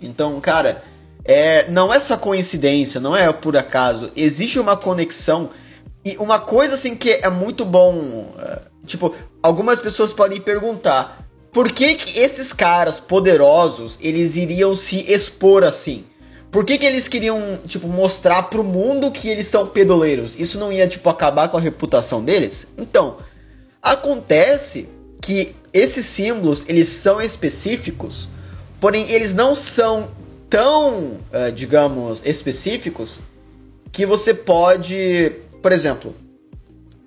[0.00, 0.82] Então, cara,
[1.24, 4.10] é, não é só coincidência, não é por acaso.
[4.16, 5.50] Existe uma conexão.
[6.02, 8.32] E uma coisa assim que é muito bom.
[8.34, 11.26] uh, tipo, algumas pessoas podem perguntar.
[11.52, 16.04] Por que, que esses caras poderosos eles iriam se expor assim?
[16.50, 20.34] Por que, que eles queriam, tipo, mostrar pro mundo que eles são pedoleiros?
[20.38, 22.66] Isso não ia, tipo, acabar com a reputação deles?
[22.76, 23.18] Então,
[23.80, 24.88] acontece
[25.22, 28.28] que esses símbolos, eles são específicos,
[28.80, 30.08] porém eles não são
[30.48, 33.20] tão, eh, digamos, específicos
[33.92, 35.32] que você pode,
[35.62, 36.14] por exemplo,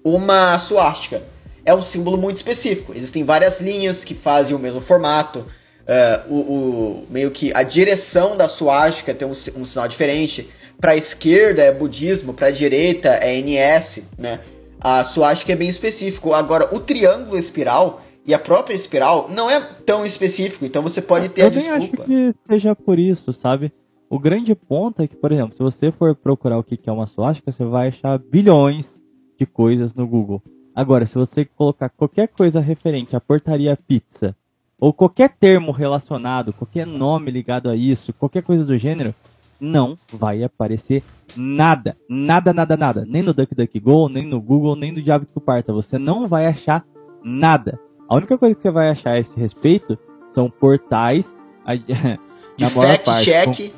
[0.04, 1.22] uma suástica
[1.66, 2.94] é um símbolo muito específico.
[2.96, 5.46] Existem várias linhas que fazem o mesmo formato.
[5.88, 10.50] Eh, o, o- meio que a direção da suástica tem um, um sinal diferente.
[10.80, 14.40] Para a esquerda é budismo, para a direita é NS, né?
[14.82, 16.34] A suástica é bem específico.
[16.34, 21.30] Agora, o triângulo espiral e a própria espiral não é tão específico, então você pode
[21.30, 21.78] ter eu a desculpa.
[21.78, 23.72] acho que seja por isso, sabe?
[24.10, 26.94] O grande ponto é que, por exemplo, se você for procurar o que que é
[26.94, 29.02] uma suástica, você vai achar bilhões
[29.40, 30.42] de coisas no Google.
[30.76, 34.36] Agora, se você colocar qualquer coisa referente à portaria pizza,
[34.84, 39.16] ou qualquer termo relacionado, qualquer nome ligado a isso, qualquer coisa do gênero,
[39.58, 41.02] não vai aparecer
[41.38, 41.96] nada.
[42.10, 43.06] Nada, nada, nada.
[43.08, 45.72] Nem no DuckDuckGo, nem no Google, nem no Diabo que parta.
[45.72, 46.86] Você não vai achar
[47.24, 47.80] nada.
[48.10, 49.98] A única coisa que você vai achar a esse respeito
[50.32, 51.32] são portais.
[52.58, 53.74] De fact-check.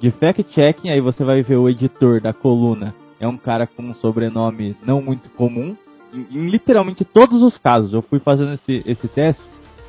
[0.00, 2.92] De fact-checking, aí você vai ver o editor da coluna.
[3.20, 5.76] É um cara com um sobrenome não muito comum.
[6.12, 7.92] Em, em literalmente todos os casos.
[7.94, 9.44] Eu fui fazendo esse, esse teste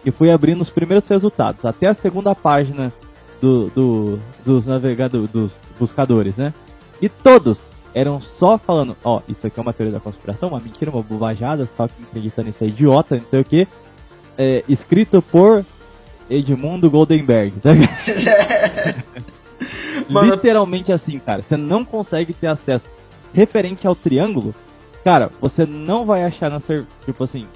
[0.06, 1.66] e fui abrindo os primeiros resultados.
[1.66, 2.94] Até a segunda página
[3.42, 6.54] do, do, dos navegadores, dos buscadores, né?
[7.02, 10.92] E todos eram só falando, ó, isso aqui é uma teoria da conspiração, uma mentira,
[10.92, 13.68] uma bobajada, só que acredita nisso é idiota, não sei o que.
[14.38, 15.66] É, escrito por
[16.30, 17.72] Edmundo Goldenberg, tá
[20.10, 20.32] Mano...
[20.32, 21.44] Literalmente assim, cara.
[21.44, 22.90] Você não consegue ter acesso
[23.34, 24.56] referente ao triângulo.
[25.04, 27.48] Cara, você não vai achar na ser, tipo assim,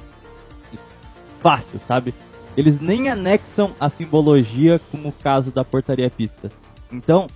[1.40, 2.14] fácil, sabe?
[2.56, 6.52] Eles nem anexam a simbologia como o caso da portaria pizza.
[6.92, 7.28] Então,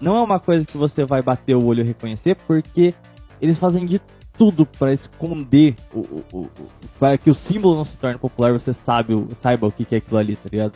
[0.00, 2.94] não é uma coisa que você vai bater o olho e reconhecer, porque
[3.40, 4.00] eles fazem de
[4.36, 6.50] tudo para esconder o, o, o,
[6.98, 10.18] para que o símbolo não se torne popular, você sabe, saiba o que é aquilo
[10.18, 10.72] ali, tá ligado?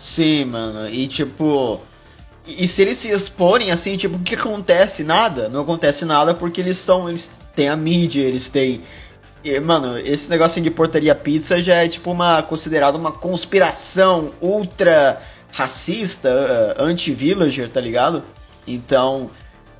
[0.00, 0.88] Sim, mano.
[0.88, 1.80] E tipo,
[2.46, 5.04] e se eles se exporem assim, tipo, o que acontece?
[5.04, 5.48] Nada.
[5.48, 8.82] Não acontece nada porque eles são, eles têm a mídia, eles têm
[9.44, 15.20] e, mano, esse negócio de portaria pizza já é tipo uma considerada uma conspiração ultra
[15.50, 18.22] racista, uh, anti-villager, tá ligado?
[18.66, 19.30] Então,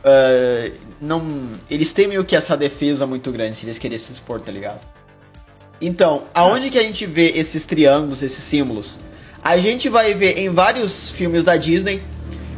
[0.04, 4.40] uh, não, eles têm meio que essa defesa muito grande se eles querem se expor,
[4.40, 4.80] tá ligado?
[5.80, 8.98] Então, aonde que a gente vê esses triângulos, esses símbolos?
[9.42, 12.02] A gente vai ver em vários filmes da Disney.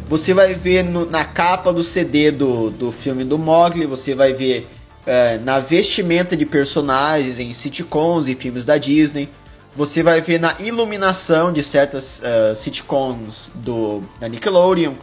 [0.09, 4.35] Você vai ver no, na capa do CD do, do filme do Mogli, você vai
[4.35, 4.69] ver
[5.07, 9.29] é, na vestimenta de personagens em sitcoms e filmes da Disney.
[9.77, 14.95] Você vai ver na iluminação de certas uh, sitcoms do, da Nickelodeon.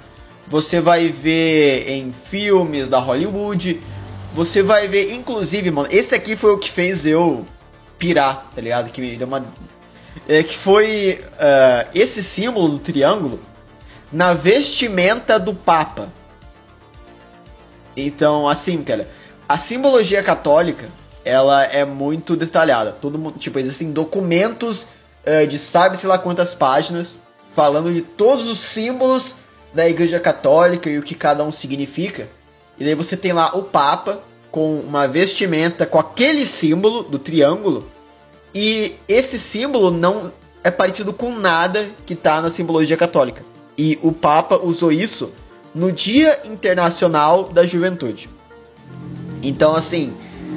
[0.48, 3.82] Você vai ver em filmes da Hollywood.
[4.34, 7.46] Você vai ver, inclusive, mano, esse aqui foi o que fez eu
[7.98, 8.90] pirar, tá ligado?
[8.92, 9.46] Que me deu uma.
[10.28, 13.42] É, que foi uh, esse símbolo do triângulo
[14.12, 16.10] na vestimenta do Papa.
[17.96, 19.08] Então, assim, cara
[19.52, 20.88] a simbologia católica,
[21.26, 22.94] ela é muito detalhada.
[22.94, 24.88] Todo mundo, tipo, existem documentos
[25.28, 27.20] uh, de sabe-se lá quantas páginas
[27.54, 29.36] falando de todos os símbolos
[29.74, 32.30] da Igreja Católica e o que cada um significa.
[32.80, 37.86] E daí você tem lá o Papa com uma vestimenta com aquele símbolo do triângulo.
[38.56, 40.32] E esse símbolo não
[40.64, 43.44] é parecido com nada que está na simbologia católica.
[43.78, 45.30] E o Papa usou isso
[45.76, 48.30] no Dia Internacional da Juventude.
[49.42, 50.14] Então, assim,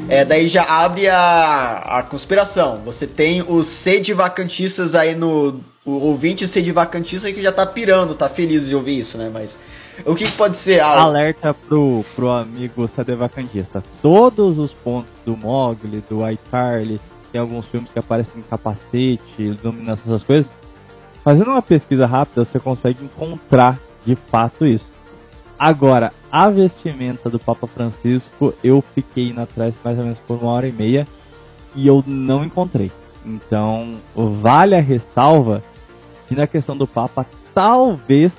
[0.08, 2.82] é, daí já abre a, a conspiração.
[2.84, 5.60] Você tem os sedivacantistas aí no.
[5.86, 9.30] O ouvinte sedivacantista que já tá pirando, tá feliz de ouvir isso, né?
[9.32, 9.58] Mas.
[10.04, 10.80] O que, que pode ser?
[10.80, 13.82] Ah, Alerta pro, pro amigo sedivacantista.
[14.02, 20.06] Todos os pontos do Mogli, do iCarly, tem alguns filmes que aparecem em capacete, iluminação,
[20.06, 20.52] essas coisas.
[21.22, 24.93] Fazendo uma pesquisa rápida, você consegue encontrar de fato isso.
[25.58, 30.52] Agora, a vestimenta do Papa Francisco, eu fiquei indo atrás mais ou menos por uma
[30.52, 31.06] hora e meia
[31.74, 32.90] e eu não encontrei.
[33.24, 35.62] Então, vale a ressalva
[36.26, 38.36] que na questão do Papa, talvez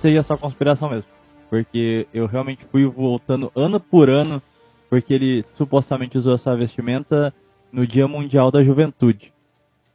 [0.00, 1.08] seja só conspiração mesmo.
[1.48, 4.42] Porque eu realmente fui voltando ano por ano,
[4.90, 7.32] porque ele supostamente usou essa vestimenta
[7.72, 9.32] no Dia Mundial da Juventude.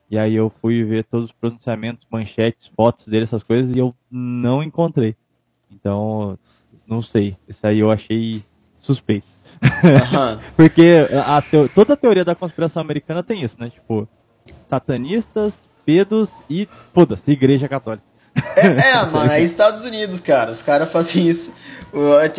[0.09, 3.93] E aí eu fui ver todos os pronunciamentos, manchetes, fotos dele, essas coisas, e eu
[4.09, 5.15] não encontrei.
[5.79, 6.37] Então,
[6.87, 7.37] não sei.
[7.47, 8.43] Isso aí eu achei
[8.79, 9.27] suspeito.
[9.61, 10.39] Uhum.
[10.55, 13.69] Porque a teo, toda a teoria da conspiração americana tem isso, né?
[13.69, 14.07] Tipo,
[14.67, 18.08] satanistas, pedos e, foda-se, igreja católica.
[18.55, 20.51] É, é, mano, é Estados Unidos, cara.
[20.51, 21.53] Os caras fazem isso.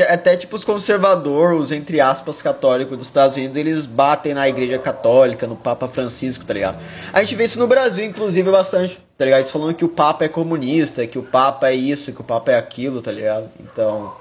[0.08, 5.46] Até tipo os conservadores, entre aspas católicos dos Estados Unidos, eles batem na igreja católica,
[5.46, 6.78] no Papa Francisco, tá ligado?
[7.12, 9.40] A gente vê isso no Brasil, inclusive, bastante, tá ligado?
[9.40, 12.52] Eles falando que o Papa é comunista, que o Papa é isso, que o Papa
[12.52, 13.48] é aquilo, tá ligado?
[13.58, 14.12] Então.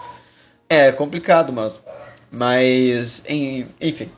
[0.68, 1.74] É complicado, mano.
[2.32, 3.24] Mas,
[3.80, 4.10] enfim.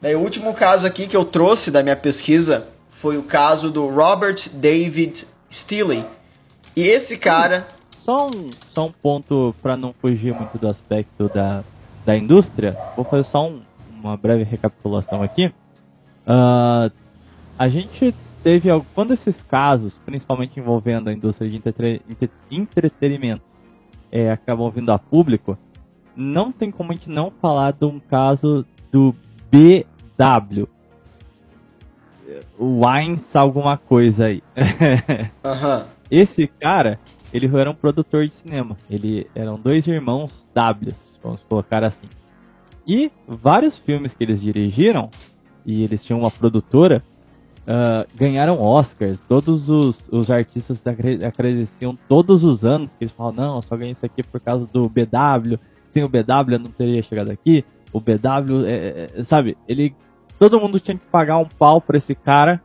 [0.00, 3.88] Daí, o último caso aqui que eu trouxe da minha pesquisa foi o caso do
[3.88, 6.04] Robert David Steele.
[6.76, 7.68] E esse cara
[8.04, 11.64] só um, só um ponto para não fugir muito do aspecto da,
[12.04, 15.46] da indústria, vou fazer só um, uma breve recapitulação aqui.
[16.26, 16.92] Uh,
[17.58, 23.42] a gente teve, quando esses casos, principalmente envolvendo a indústria de entre, entre, entretenimento,
[24.12, 25.56] é, acabam vindo a público,
[26.14, 29.14] não tem como a gente não falar de um caso do
[29.50, 30.68] BW.
[32.58, 34.42] Wines alguma coisa aí.
[35.44, 35.93] Uhum.
[36.10, 37.00] Esse cara,
[37.32, 38.76] ele era um produtor de cinema.
[38.88, 42.08] Ele eram dois irmãos Ws, vamos colocar assim.
[42.86, 45.10] E vários filmes que eles dirigiram,
[45.64, 47.02] e eles tinham uma produtora,
[47.62, 49.20] uh, ganharam Oscars.
[49.20, 53.92] Todos os, os artistas agradeciam todos os anos que eles falam, não, eu só ganhei
[53.92, 55.58] isso aqui por causa do BW.
[55.88, 57.64] Sem o BW eu não teria chegado aqui.
[57.92, 59.94] O BW, é, é, sabe, ele.
[60.36, 62.60] Todo mundo tinha que pagar um pau pra esse cara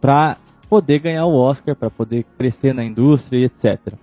[0.00, 0.38] pra
[0.68, 3.94] poder ganhar o Oscar, para poder crescer na indústria e etc.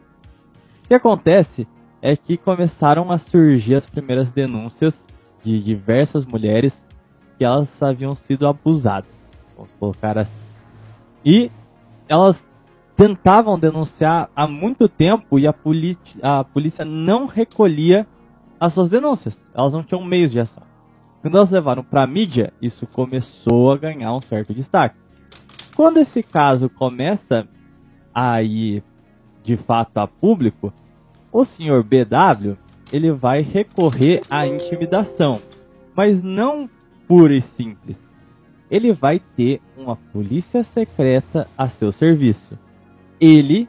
[0.84, 1.68] O que acontece
[2.02, 5.06] é que começaram a surgir as primeiras denúncias
[5.44, 6.86] de diversas mulheres
[7.38, 9.10] que elas haviam sido abusadas,
[9.56, 10.40] vamos colocar assim.
[11.26, 11.52] E
[12.08, 12.46] elas
[12.96, 15.56] tentavam denunciar há muito tempo e a,
[16.22, 18.06] a polícia não recolhia
[18.60, 19.48] as suas denúncias.
[19.56, 20.64] Elas não tinham meios de ação.
[21.22, 24.96] Quando elas levaram para a mídia, isso começou a ganhar um certo destaque.
[25.76, 27.48] Quando esse caso começa
[28.14, 28.84] a ir
[29.44, 30.74] de fato a público,
[31.32, 32.58] o senhor BW
[32.92, 35.42] ele vai recorrer à intimidação,
[35.96, 36.70] mas não
[37.08, 37.98] pura e simples.
[38.70, 42.58] Ele vai ter uma polícia secreta a seu serviço.
[43.20, 43.68] Ele,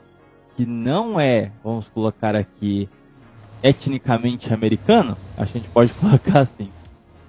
[0.57, 2.89] que não é, vamos colocar aqui,
[3.63, 6.69] etnicamente americano, a gente pode colocar assim,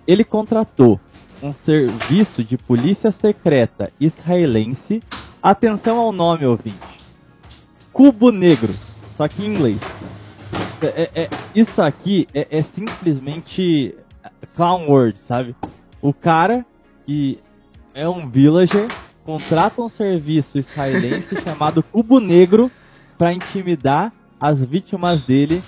[0.07, 0.99] ele contratou
[1.43, 5.03] um serviço de polícia secreta israelense.
[5.41, 6.77] Atenção ao nome, ouvinte.
[7.91, 8.73] Cubo Negro,
[9.17, 9.79] só que em inglês.
[10.81, 13.93] É, é, é, isso aqui é, é, simplesmente
[14.55, 15.53] clown word, sabe?
[16.01, 16.65] O cara
[17.05, 17.39] que
[17.93, 18.87] é um villager
[19.25, 22.71] contrata um serviço israelense chamado Cubo Negro
[23.17, 25.61] para intimidar as vítimas dele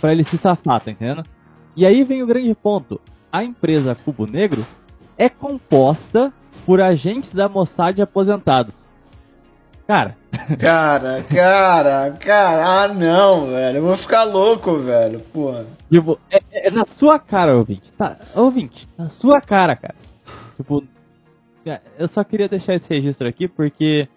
[0.00, 1.24] para ele se safar, tá entendendo?
[1.74, 3.00] E aí vem o grande ponto
[3.32, 4.64] a empresa Cubo Negro
[5.16, 6.32] é composta
[6.64, 8.74] por agentes da Mossad aposentados.
[9.86, 10.16] Cara.
[10.58, 12.66] Cara, cara, cara.
[12.66, 13.78] Ah, não, velho.
[13.78, 15.20] Eu vou ficar louco, velho.
[15.20, 15.64] Porra.
[15.92, 17.92] Tipo, é, é na sua cara, ouvinte.
[17.96, 19.94] Tá, ouvinte, na sua cara, cara.
[20.56, 20.82] Tipo,
[21.64, 24.08] é, eu só queria deixar esse registro aqui porque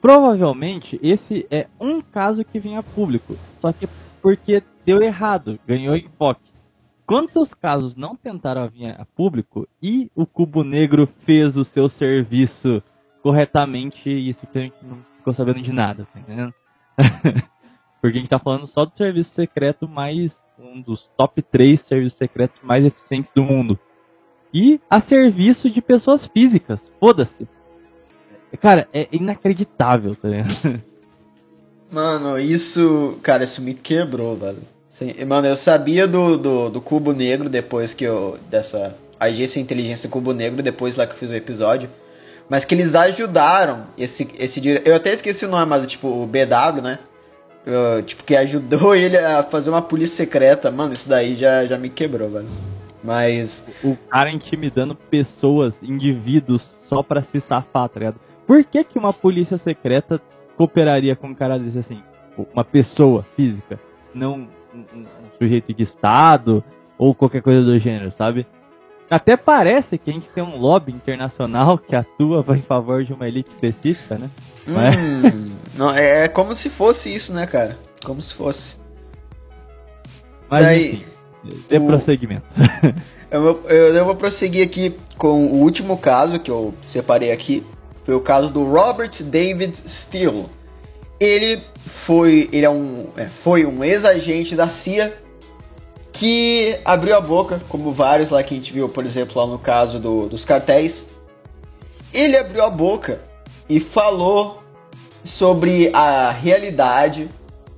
[0.00, 3.36] provavelmente esse é um caso que vinha a público.
[3.60, 3.88] Só que
[4.22, 6.49] porque deu errado, ganhou enfoque.
[7.10, 12.80] Quantos casos não tentaram vir a público e o Cubo Negro fez o seu serviço
[13.20, 16.54] corretamente e gente não ficou sabendo de nada, tá entendendo?
[18.00, 20.40] Porque a gente tá falando só do serviço secreto mais.
[20.56, 23.76] um dos top 3 serviços secretos mais eficientes do mundo.
[24.54, 26.88] E a serviço de pessoas físicas.
[27.00, 27.48] Foda-se.
[28.60, 30.80] Cara, é inacreditável, tá ligado?
[31.90, 33.18] Mano, isso.
[33.20, 34.62] Cara, isso me quebrou, velho.
[35.00, 38.38] Sim, mano, eu sabia do, do, do, Cubo Negro depois que eu.
[38.50, 41.88] dessa agência inteligência Cubo Negro, depois lá que eu fiz o episódio.
[42.50, 46.82] Mas que eles ajudaram esse, esse Eu até esqueci o nome, mas tipo, o BW,
[46.82, 46.98] né?
[47.64, 50.70] Eu, tipo, que ajudou ele a fazer uma polícia secreta.
[50.70, 52.48] Mano, isso daí já, já me quebrou, velho.
[53.02, 53.64] Mas.
[53.82, 58.20] O cara intimidando pessoas, indivíduos, só pra se safar, tá ligado?
[58.46, 60.20] Por que, que uma polícia secreta
[60.58, 62.02] cooperaria com um cara desse assim?
[62.52, 63.80] Uma pessoa física?
[64.12, 65.04] Não um, um,
[65.38, 66.62] sujeito de Estado
[66.98, 68.46] ou qualquer coisa do gênero, sabe?
[69.10, 73.26] Até parece que a gente tem um lobby internacional que atua em favor de uma
[73.26, 74.30] elite específica, né?
[74.68, 77.78] Hum, não, é, é como se fosse isso, né, cara?
[78.04, 78.76] Como se fosse.
[80.48, 80.88] Mas Daí,
[81.44, 81.86] enfim, dê o...
[81.86, 82.46] prosseguimento.
[83.30, 87.64] eu, vou, eu, eu vou prosseguir aqui com o último caso que eu separei aqui.
[88.04, 90.46] Foi o caso do Robert David Steele
[91.20, 95.14] ele foi, ele é um, é, foi um ex-agente da CIA
[96.12, 99.58] que abriu a boca, como vários lá que a gente viu, por exemplo, lá no
[99.58, 101.08] caso do, dos cartéis.
[102.12, 103.20] Ele abriu a boca
[103.68, 104.62] e falou
[105.22, 107.28] sobre a realidade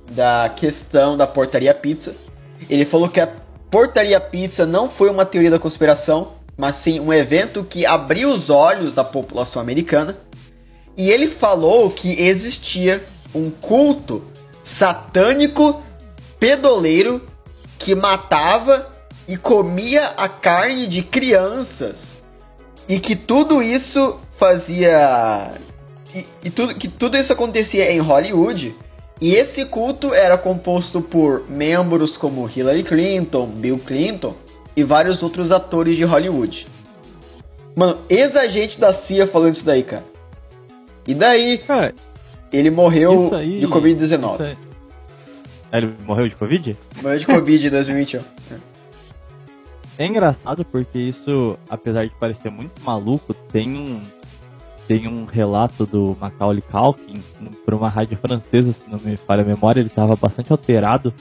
[0.09, 2.15] da questão da portaria pizza.
[2.69, 3.29] Ele falou que a
[3.69, 8.49] portaria pizza não foi uma teoria da conspiração, mas sim um evento que abriu os
[8.49, 10.17] olhos da população americana.
[10.95, 13.03] E ele falou que existia
[13.33, 14.23] um culto
[14.63, 15.81] satânico
[16.39, 17.21] pedoleiro
[17.77, 18.91] que matava
[19.27, 22.15] e comia a carne de crianças
[22.87, 25.51] e que tudo isso fazia
[26.13, 28.75] e, e, tudo que tudo isso acontecia em Hollywood
[29.21, 34.35] e esse culto era composto por membros como Hillary Clinton, Bill Clinton
[34.75, 36.67] e vários outros atores de Hollywood.
[37.75, 40.03] Mano, ex-agente da CIA falando isso daí, cara.
[41.07, 41.57] E daí?
[41.57, 41.93] Cara,
[42.53, 44.55] ele morreu aí, de Covid-19.
[45.71, 46.77] Ele morreu de Covid?
[47.01, 48.21] Morreu de Covid em 2021.
[49.97, 54.01] É engraçado porque isso, apesar de parecer muito maluco, tem um
[54.87, 57.23] tem um relato do Macaulay Culkin
[57.63, 61.13] por uma rádio francesa, se não me falha a memória, ele estava bastante alterado,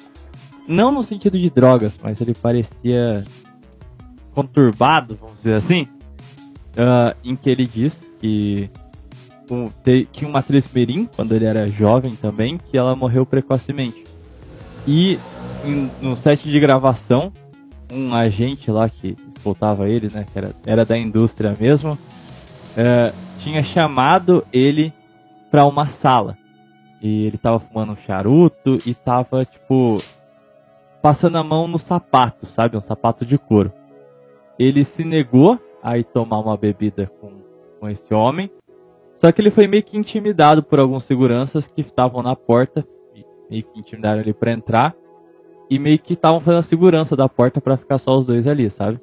[0.67, 3.25] não no sentido de drogas, mas ele parecia
[4.35, 5.87] conturbado, vamos dizer assim,
[6.73, 8.69] uh, em que ele diz que
[9.51, 9.69] um,
[10.13, 14.05] tinha uma atriz Merim, quando ele era jovem também, que ela morreu precocemente.
[14.87, 15.19] E
[15.65, 17.33] em, no set de gravação,
[17.91, 21.99] um agente lá que escoltava ele, né, que era, era da indústria mesmo,
[22.77, 24.93] é, tinha chamado ele
[25.51, 26.37] pra uma sala.
[27.01, 30.01] E ele tava fumando um charuto e tava, tipo,
[31.03, 32.77] passando a mão no sapato, sabe?
[32.77, 33.73] Um sapato de couro.
[34.57, 37.33] Ele se negou a ir tomar uma bebida com,
[37.81, 38.49] com esse homem.
[39.23, 42.85] Só que ele foi meio que intimidado por alguns seguranças que estavam na porta,
[43.49, 44.97] meio que intimidaram ele para entrar,
[45.71, 48.69] e meio que estavam fazendo a segurança da porta para ficar só os dois ali,
[48.69, 48.99] sabe?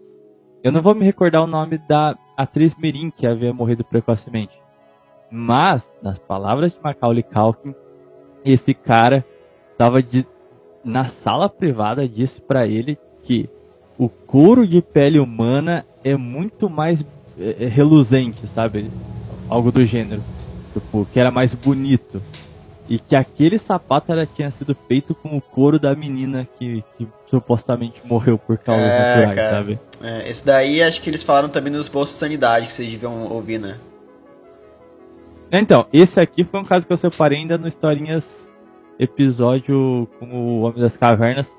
[0.62, 4.62] Eu não vou me recordar o nome da atriz Mirim que havia morrido precocemente.
[5.32, 7.74] Mas, nas palavras de Macaulay Culkin,
[8.44, 9.26] esse cara
[9.78, 10.28] tava de,
[10.84, 13.50] na sala privada disse para ele que
[13.98, 17.06] o couro de pele humana é muito mais
[17.40, 18.92] é, é, reluzente, sabe?
[19.50, 20.24] Algo do gênero.
[20.74, 22.22] Tipo, que era mais bonito.
[22.88, 27.08] E que aquele sapato era, tinha sido feito com o couro da menina que, que
[27.30, 29.52] supostamente morreu por causas é, naturais, cara.
[29.52, 29.80] sabe?
[30.02, 33.28] É, esse daí acho que eles falaram também nos postos de sanidade que vocês deviam
[33.32, 33.78] ouvir, né?
[35.52, 38.50] Então, esse aqui foi um caso que eu separei ainda no Historinhas
[39.00, 41.56] episódio com o Homem das Cavernas.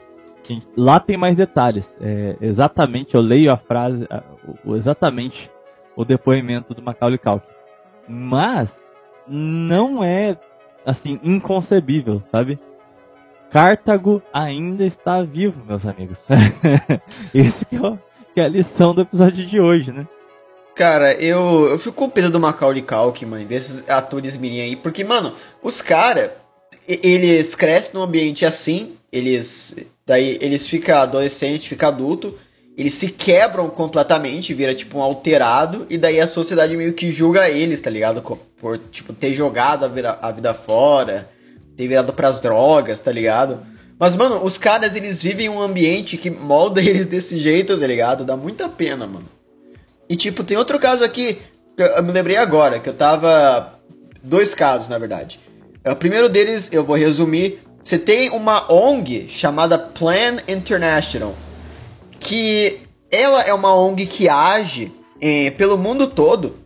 [0.76, 1.96] Lá tem mais detalhes.
[2.00, 4.06] É, exatamente, eu leio a frase,
[4.74, 5.50] exatamente
[5.96, 7.46] o depoimento do Macaulay Culkin.
[8.12, 8.76] Mas
[9.28, 10.36] não é
[10.84, 12.58] assim, inconcebível, sabe?
[13.52, 16.18] Cartago ainda está vivo, meus amigos.
[17.32, 17.98] Esse que é,
[18.34, 20.08] que é, a lição do episódio de hoje, né?
[20.74, 25.34] Cara, eu, eu fico com pena do Macaulay Culkin, desses atores mirim aí, porque, mano,
[25.62, 26.30] os caras,
[26.88, 32.36] eles crescem num ambiente assim, eles, daí eles ficam adolescente, ficam adulto,
[32.80, 37.46] eles se quebram completamente, vira tipo um alterado, e daí a sociedade meio que julga
[37.46, 38.22] eles, tá ligado?
[38.58, 41.28] Por, tipo, ter jogado a vida, a vida fora,
[41.76, 43.60] ter virado pras drogas, tá ligado?
[43.98, 48.24] Mas, mano, os caras, eles vivem um ambiente que molda eles desse jeito, tá ligado?
[48.24, 49.28] Dá muita pena, mano.
[50.08, 51.36] E, tipo, tem outro caso aqui,
[51.76, 53.78] que eu me lembrei agora, que eu tava...
[54.22, 55.38] Dois casos, na verdade.
[55.84, 57.60] O primeiro deles, eu vou resumir.
[57.82, 61.34] Você tem uma ONG chamada Plan International,
[62.20, 66.56] que ela é uma ONG que age eh, pelo mundo todo.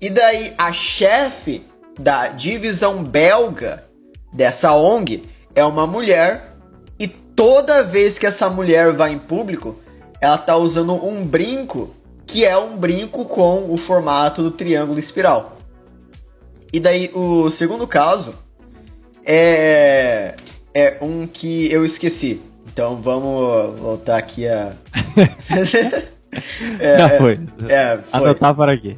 [0.00, 1.66] E daí a chefe
[1.98, 3.84] da divisão belga
[4.32, 5.24] dessa ONG
[5.54, 6.56] é uma mulher
[6.98, 9.76] e toda vez que essa mulher vai em público,
[10.20, 15.58] ela tá usando um brinco que é um brinco com o formato do triângulo espiral.
[16.72, 18.34] E daí o segundo caso
[19.24, 20.36] é
[20.74, 22.40] é um que eu esqueci.
[22.78, 24.70] Então vamos voltar aqui a.
[26.78, 27.40] é, Já foi.
[27.68, 28.04] É, foi.
[28.12, 28.96] Anotar para aqui.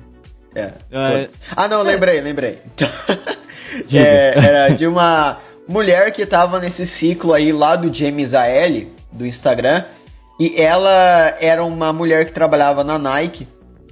[0.55, 1.31] É, é.
[1.57, 2.59] Ah, não, lembrei, lembrei.
[3.91, 9.25] é, era de uma mulher que tava nesse ciclo aí lá do James AL, do
[9.25, 9.83] Instagram.
[10.39, 13.49] E ela era uma mulher que trabalhava na Nike.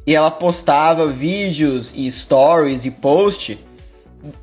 [0.06, 3.56] E ela postava vídeos e stories e posts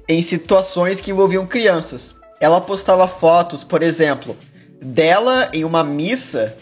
[0.10, 2.16] em situações que envolviam crianças.
[2.42, 4.36] Ela postava fotos, por exemplo,
[4.86, 6.56] dela em uma missa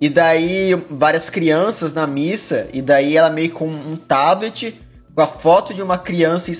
[0.00, 4.80] e daí várias crianças na missa e daí ela meio com um tablet
[5.14, 6.50] com a foto de uma criança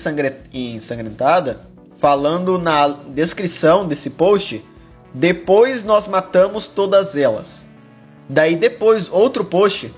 [0.53, 1.59] ensangrentada
[1.95, 4.63] falando na descrição desse post
[5.11, 7.67] depois nós matamos todas elas.
[8.29, 9.91] Daí depois outro post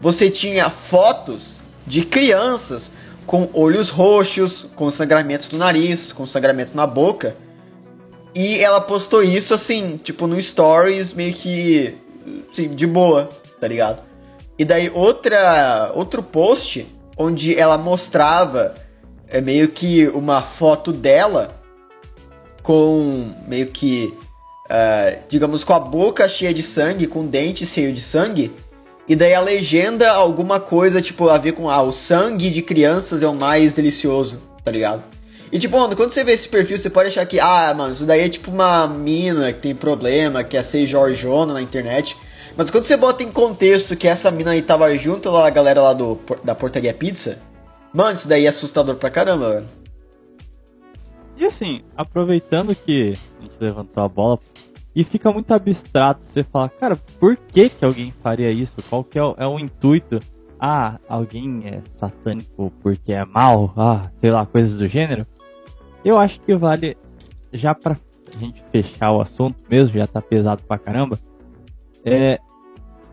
[0.00, 2.92] você tinha fotos de crianças
[3.26, 7.36] com olhos roxos com sangramento no nariz com sangramento na boca
[8.34, 11.94] e ela postou isso assim, tipo, no stories, meio que.
[12.50, 13.30] Assim, de boa,
[13.60, 14.02] tá ligado?
[14.58, 15.92] E daí outra.
[15.94, 18.74] outro post onde ela mostrava
[19.28, 21.60] é meio que uma foto dela
[22.62, 24.14] com meio que.
[24.64, 28.50] Uh, digamos, com a boca cheia de sangue, com dente cheio de sangue.
[29.06, 33.20] E daí a legenda, alguma coisa, tipo, a ver com ah, o sangue de crianças
[33.20, 35.02] é o mais delicioso, tá ligado?
[35.52, 38.06] E tipo, mano, quando você vê esse perfil, você pode achar que, ah, mano, isso
[38.06, 42.16] daí é tipo uma mina que tem problema, que é ser Jorjona na internet.
[42.56, 45.82] Mas quando você bota em contexto que essa mina aí tava junto lá, a galera
[45.82, 47.38] lá do, da Portaria Pizza,
[47.92, 49.68] mano, isso daí é assustador pra caramba, velho.
[51.36, 54.38] E assim, aproveitando que a gente levantou a bola,
[54.94, 58.76] e fica muito abstrato você falar, cara, por que que alguém faria isso?
[58.88, 60.20] Qual que é o, é o intuito?
[60.60, 63.72] Ah, alguém é satânico porque é mal?
[63.76, 65.26] Ah, sei lá, coisas do gênero.
[66.04, 66.96] Eu acho que vale,
[67.52, 67.96] já pra
[68.38, 71.18] gente fechar o assunto mesmo, já tá pesado pra caramba.
[72.04, 72.38] É,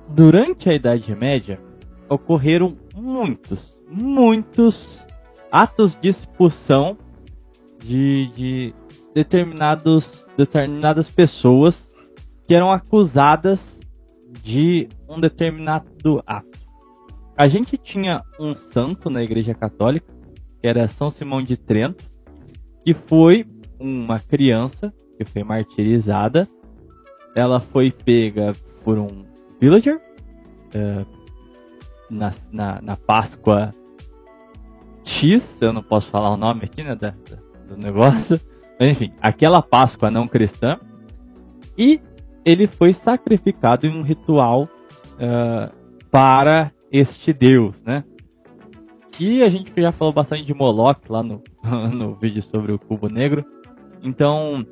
[0.08, 1.60] durante a Idade Média,
[2.08, 5.06] ocorreram muitos, muitos
[5.52, 6.98] atos de expulsão
[7.80, 8.74] de, de
[9.14, 11.94] determinados, determinadas pessoas
[12.48, 13.80] que eram acusadas
[14.44, 16.60] de um determinado ato.
[17.38, 20.14] A gente tinha um santo na Igreja Católica,
[20.62, 22.04] que era São Simão de Trento,
[22.84, 23.46] que foi
[23.80, 26.48] uma criança que foi martirizada.
[27.36, 28.54] Ela foi pega
[28.84, 29.26] por um
[29.60, 30.02] villager
[30.76, 31.06] uh,
[32.10, 33.70] na, na, na, Páscoa
[35.04, 37.14] X, eu não posso falar o nome aqui, né, da,
[37.68, 38.40] do negócio.
[38.80, 40.80] Enfim, aquela Páscoa não cristã.
[41.78, 42.02] E
[42.44, 45.74] ele foi sacrificado em um ritual uh,
[46.10, 48.04] para este deus, né?
[49.20, 51.44] E a gente já falou bastante de Moloch lá no,
[51.94, 53.46] no vídeo sobre o cubo negro.
[54.02, 54.66] Então,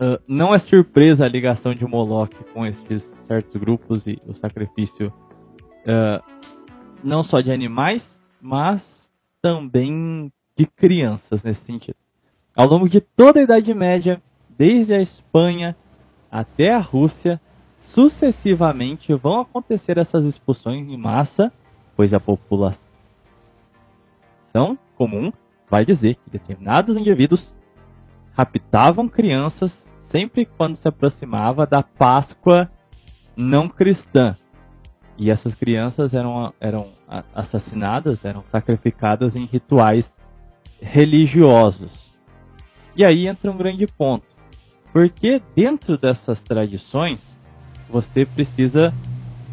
[0.00, 5.12] uh, não é surpresa a ligação de Moloch com estes certos grupos e o sacrifício
[5.80, 6.22] uh,
[7.02, 11.96] não só de animais, mas também de crianças nesse sentido.
[12.54, 15.76] Ao longo de toda a Idade Média, desde a Espanha
[16.30, 17.40] até a Rússia,
[17.76, 21.52] sucessivamente vão acontecer essas expulsões em massa,
[21.96, 22.84] pois a população
[24.96, 25.32] comum
[25.70, 27.54] vai dizer que determinados indivíduos
[28.32, 32.70] raptavam crianças sempre quando se aproximava da Páscoa
[33.36, 34.36] não cristã.
[35.16, 36.88] E essas crianças eram, eram
[37.34, 40.18] assassinadas, eram sacrificadas em rituais
[40.80, 42.12] religiosos.
[42.96, 44.26] E aí entra um grande ponto.
[44.92, 47.36] Porque dentro dessas tradições,
[47.88, 48.92] você precisa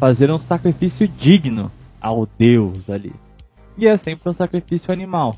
[0.00, 3.14] fazer um sacrifício digno ao Deus ali.
[3.76, 5.36] E é sempre um sacrifício animal.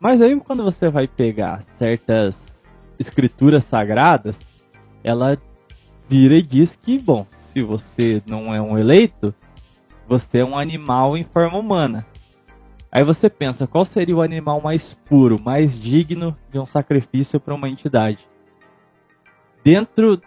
[0.00, 2.66] Mas aí quando você vai pegar certas
[2.98, 4.40] escrituras sagradas,
[5.04, 5.36] ela
[6.08, 9.34] vira e diz que, bom, se você não é um eleito,
[10.08, 12.06] você é um animal em forma humana.
[12.90, 17.54] Aí você pensa, qual seria o animal mais puro, mais digno de um sacrifício para
[17.54, 18.26] uma entidade?
[19.62, 20.20] Dentro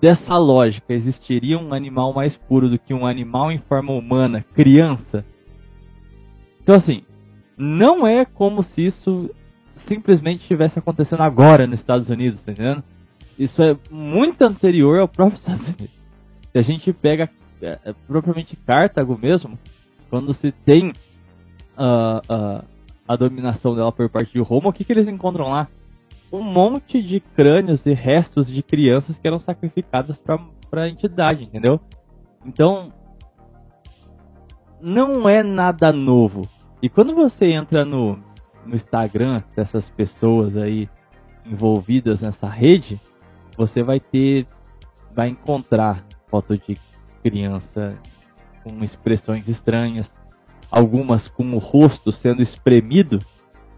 [0.00, 5.24] dessa lógica, existiria um animal mais puro do que um animal em forma humana, criança?
[6.60, 7.04] Então, assim,
[7.56, 9.30] não é como se isso
[9.74, 12.82] simplesmente estivesse acontecendo agora nos Estados Unidos, tá entendendo?
[13.38, 16.10] Isso é muito anterior ao próprio Estados Unidos.
[16.52, 17.30] Se a gente pega
[17.60, 19.58] é, é, propriamente Cartago mesmo,
[20.10, 22.64] quando se tem uh, uh,
[23.06, 25.68] a dominação dela por parte de Roma, o que, que eles encontram lá?
[26.30, 31.80] Um monte de crânios e restos de crianças que eram sacrificadas para a entidade, entendeu?
[32.44, 32.92] Então,
[34.80, 36.48] não é nada novo.
[36.82, 38.18] E quando você entra no,
[38.66, 40.88] no Instagram dessas pessoas aí
[41.46, 43.00] envolvidas nessa rede,
[43.56, 44.46] você vai ter,
[45.14, 46.76] vai encontrar foto de
[47.22, 47.96] criança
[48.64, 50.18] com expressões estranhas,
[50.70, 53.20] algumas com o rosto sendo espremido,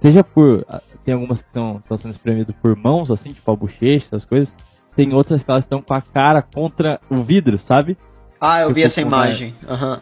[0.00, 0.64] seja por.
[0.68, 4.24] Ah, tem algumas que são, estão sendo espremidas por mãos, assim, tipo a bochecha, essas
[4.24, 4.54] coisas.
[4.96, 7.98] Tem outras que elas estão com a cara contra o vidro, sabe?
[8.40, 9.54] Ah, eu tipo, vi essa imagem.
[9.68, 9.98] Uhum.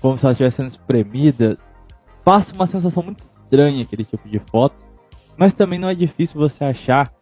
[0.00, 1.56] Como se ela estivesse sendo espremida.
[2.26, 4.74] Passa uma sensação muito estranha aquele tipo de foto.
[5.36, 7.12] Mas também não é difícil você achar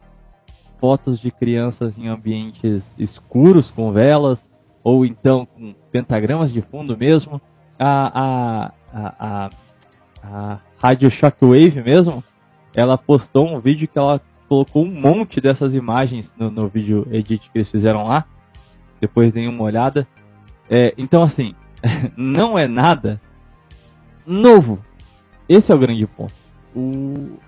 [0.80, 4.50] fotos de crianças em ambientes escuros com velas,
[4.82, 7.38] ou então com pentagramas de fundo mesmo.
[7.78, 9.50] A, a, a,
[10.22, 12.24] a, Rádio Shockwave mesmo,
[12.74, 17.50] ela postou um vídeo que ela colocou um monte dessas imagens no, no vídeo edit
[17.50, 18.24] que eles fizeram lá.
[19.02, 20.09] Depois dei uma olhada.
[20.70, 21.55] É, então, assim,
[22.16, 23.20] não é nada
[24.26, 24.82] novo.
[25.49, 26.34] Esse é o grande ponto.
[26.74, 27.38] O...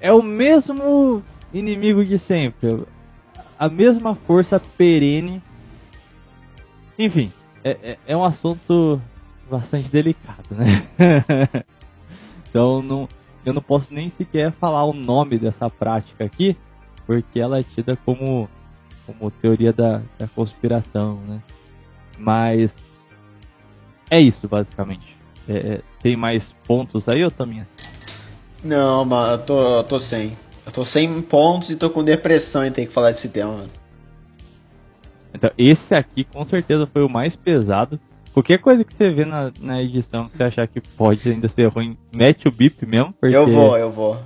[0.00, 1.22] É o mesmo
[1.52, 2.84] inimigo de sempre.
[3.58, 5.42] A mesma força perene
[6.98, 7.32] enfim,
[7.62, 9.00] é, é, é um assunto
[9.50, 10.86] bastante delicado, né?
[12.48, 13.08] então não,
[13.44, 16.56] eu não posso nem sequer falar o nome dessa prática aqui,
[17.04, 18.48] porque ela é tida como,
[19.06, 21.42] como teoria da, da conspiração, né?
[22.16, 22.76] Mas
[24.08, 25.13] é isso, basicamente.
[25.48, 27.66] É, é tem mais pontos aí, ou Taminha?
[28.62, 30.36] Não, mano, eu tô, eu tô sem.
[30.64, 33.70] Eu tô sem pontos e tô com depressão em ter que falar desse tema, mano.
[35.34, 37.98] Então, esse aqui com certeza foi o mais pesado.
[38.32, 41.66] Qualquer coisa que você vê na, na edição que você achar que pode ainda ser
[41.66, 43.14] ruim, mete o bip mesmo.
[43.20, 44.18] Porque, eu vou, eu vou.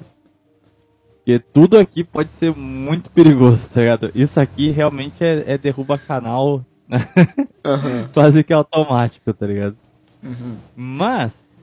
[1.17, 4.11] Porque tudo aqui pode ser muito perigoso, tá ligado?
[4.15, 8.09] Isso aqui realmente é, é derruba canal uhum.
[8.15, 9.77] quase que automático, tá ligado?
[10.23, 10.57] Uhum.
[10.77, 11.57] Mas,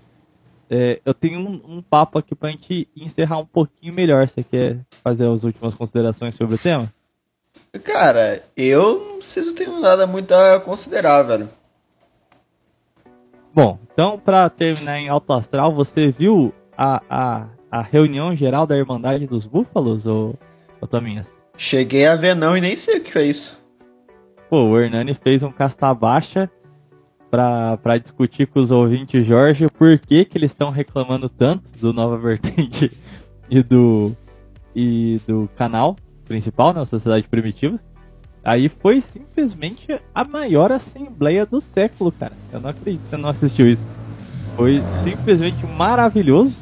[0.69, 4.27] é, eu tenho um, um, papo aqui pra gente encerrar um pouquinho melhor.
[4.27, 6.91] Você quer fazer as últimas considerações sobre o tema?
[7.84, 11.49] Cara, eu não sei se eu tenho nada muito a considerar, velho.
[13.53, 18.77] Bom, então pra terminar em alto astral, você viu a, a, a reunião geral da
[18.77, 20.38] Irmandade dos Búfalos, ou,
[20.82, 21.32] ou Tominhas?
[21.57, 23.57] Cheguei a ver não e nem sei o que é isso.
[24.49, 26.49] Pô, o Hernani fez um casta baixa
[27.30, 32.18] pra discutir com os ouvintes Jorge por que, que eles estão reclamando tanto do Nova
[32.18, 32.91] Vertente
[33.49, 34.15] e do
[34.76, 35.95] e do canal
[36.26, 37.80] principal, né, Sociedade Primitiva.
[38.43, 42.34] Aí foi simplesmente a maior assembleia do século, cara.
[42.52, 43.85] Eu não acredito que você não assistiu isso.
[44.56, 46.56] Foi simplesmente maravilhoso.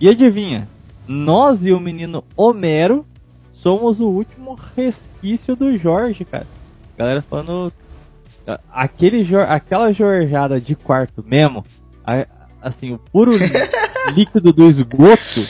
[0.00, 0.66] E adivinha,
[1.06, 3.04] nós e o menino Homero
[3.52, 6.46] somos o último resquício do Jorge, cara.
[6.96, 7.72] Galera falando.
[8.72, 11.64] Aquele, aquela jorjada de quarto mesmo,
[12.06, 12.26] a,
[12.62, 13.32] assim, o puro
[14.14, 15.46] líquido do esgoto,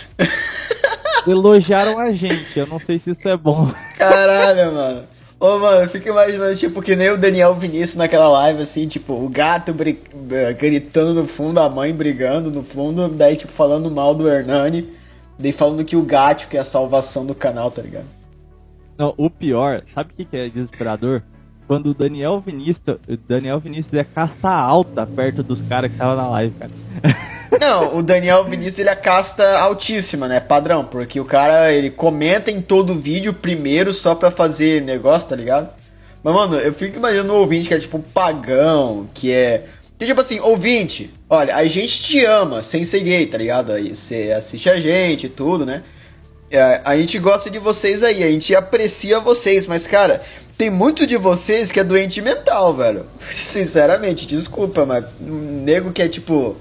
[1.26, 2.58] elogiaram a gente.
[2.58, 3.70] Eu não sei se isso é bom.
[3.96, 5.02] Caralho, mano.
[5.38, 9.14] Ô, mano, eu fico imaginando, tipo, que nem o Daniel Vinícius naquela live, assim, tipo,
[9.14, 9.74] o gato
[10.58, 14.92] gritando no fundo, a mãe brigando no fundo, daí, tipo, falando mal do Hernani,
[15.38, 18.04] daí falando que o gato que é a salvação do canal, tá ligado?
[18.98, 21.22] Não, o pior, sabe o que é desesperador?
[21.70, 22.98] Quando o Daniel Vinícius,
[23.28, 26.72] Daniel Vinícius é casta alta perto dos caras que estavam na live, cara.
[27.60, 30.40] Não, o Daniel Vinícius ele é casta altíssima, né?
[30.40, 35.28] Padrão, porque o cara ele comenta em todo o vídeo primeiro só pra fazer negócio,
[35.28, 35.70] tá ligado?
[36.24, 39.66] Mas, mano, eu fico imaginando um ouvinte que é tipo pagão, que é.
[39.96, 43.70] Que, tipo assim, ouvinte, olha, a gente te ama sem ser gay, tá ligado?
[43.70, 45.84] Aí você assiste a gente e tudo, né?
[46.50, 50.20] É, a gente gosta de vocês aí, a gente aprecia vocês, mas, cara,
[50.60, 53.06] tem muito de vocês que é doente mental, velho.
[53.32, 56.54] Sinceramente, desculpa, mas um nego que é tipo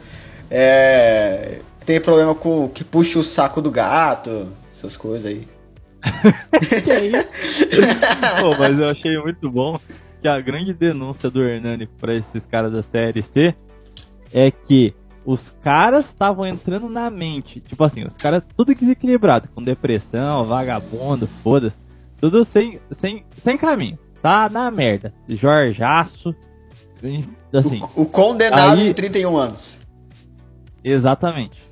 [0.50, 5.46] é, tem problema com que puxa o saco do gato, essas coisas aí.
[6.82, 7.28] que é isso?
[8.40, 9.78] Pô, mas eu achei muito bom
[10.22, 13.54] que a grande denúncia do Hernani para esses caras da série C
[14.32, 14.96] é que
[15.26, 21.28] os caras estavam entrando na mente, tipo assim, os caras tudo desequilibrado, com depressão, vagabundo,
[21.44, 21.89] foda-se,
[22.20, 25.14] tudo sem, sem, sem caminho, tá na merda.
[25.28, 26.36] Jorjaço,
[27.54, 27.82] assim.
[27.96, 29.80] O, o condenado aí, de 31 anos.
[30.84, 31.70] Exatamente.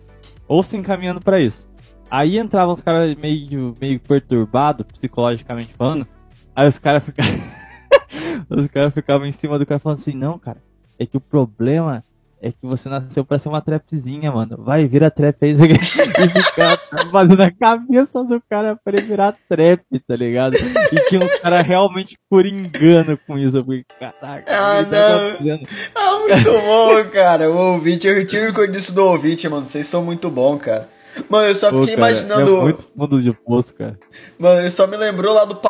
[0.47, 1.67] Ou se encaminhando para isso.
[2.09, 6.07] Aí entravam os caras meio, meio perturbados, psicologicamente falando.
[6.55, 7.33] Aí os caras ficavam.
[8.49, 10.61] os caras ficavam em cima do cara falando assim: não, cara,
[10.97, 12.03] é que o problema
[12.41, 14.57] é que você nasceu pra ser uma trapzinha, mano.
[14.59, 15.53] Vai, vira trap aí.
[15.57, 16.77] e ficar
[17.11, 20.55] fazendo a cabeça do cara pra ele virar trap, tá ligado?
[20.55, 23.57] E tinha uns caras realmente por engano com isso.
[23.57, 23.65] Eu
[23.99, 24.87] caraca, ah, não.
[24.87, 27.49] Tá ah, muito bom, cara.
[27.49, 29.65] O ouvinte, eu retiro o que eu disse do ouvinte, mano.
[29.65, 30.89] Vocês são muito bons, cara.
[31.29, 32.57] Mano, eu só fiquei Pô, cara, imaginando.
[32.57, 33.97] É muito fundo de poço, cara.
[34.37, 35.67] Mano, eu só me lembrou lá do p...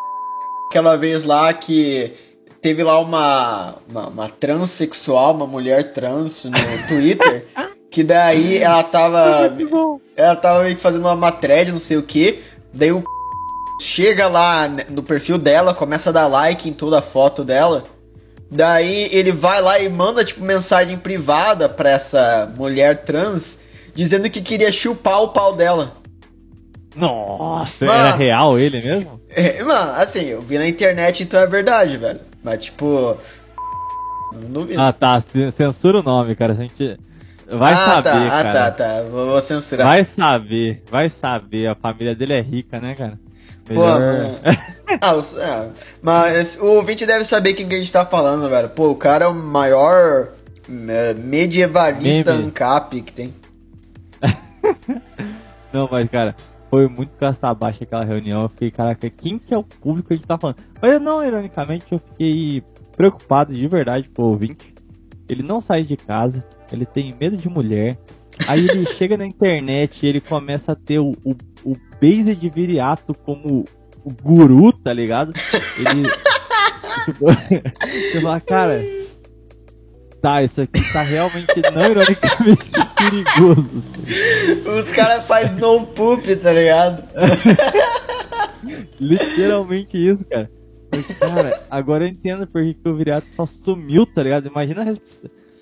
[0.70, 2.14] aquela vez lá que
[2.68, 7.46] teve lá uma, uma, uma transexual, uma mulher trans no Twitter,
[7.90, 9.56] que daí ela tava.
[10.18, 12.42] Ela tava fazendo uma, thread, não sei o que.
[12.74, 13.02] Daí o
[13.80, 17.86] chega lá no perfil dela, começa a dar like em toda a foto dela.
[18.52, 23.60] Daí ele vai lá e manda tipo mensagem privada pra essa mulher trans
[23.96, 25.94] dizendo que queria chupar o pau dela.
[26.98, 29.22] Nossa, mano, era real ele mesmo?
[29.30, 32.20] É, mano, assim, eu vi na internet, então é verdade, velho.
[32.48, 33.18] Mas, tipo.
[34.78, 35.20] Ah, tá.
[35.52, 36.54] Censura o nome, cara.
[36.54, 36.98] A gente.
[37.46, 38.40] Vai ah, saber, tá.
[38.40, 39.02] Ah, tá, tá.
[39.04, 39.86] Vou, vou, censurar.
[39.86, 41.68] Vai saber, vai saber.
[41.68, 43.20] A família dele é rica, né, cara?
[43.70, 44.00] Melhor...
[44.00, 45.70] Pô, ah, o, é,
[46.02, 48.70] mas o ouvinte deve saber quem que a gente tá falando, velho.
[48.70, 50.30] Pô, o cara é o maior
[50.88, 52.46] é, medievalista Meme.
[52.46, 53.34] ANCAP que tem.
[55.74, 56.34] Não, mas, cara,
[56.70, 58.44] foi muito casta baixa aquela reunião.
[58.44, 60.58] Eu fiquei, caraca, quem que é o público que a gente tá falando?
[60.82, 62.64] Mas não, ironicamente, eu fiquei
[62.96, 64.74] preocupado de verdade com o ouvinte.
[65.30, 67.98] Ele não sai de casa, ele tem medo de mulher.
[68.48, 72.50] Aí ele chega na internet e ele começa a ter o, o, o base de
[72.50, 73.66] viriato como
[74.04, 75.34] o guru, tá ligado?
[75.78, 76.08] Ele.
[77.08, 78.82] tipo, você fala, cara,
[80.22, 83.84] tá, isso aqui tá realmente não ironicamente perigoso.
[84.78, 87.08] Os caras fazem no poop, tá ligado?
[89.00, 90.50] Literalmente isso, cara.
[91.20, 94.48] cara, agora eu entendo por que o Viriato só sumiu, tá ligado?
[94.48, 94.86] Imagina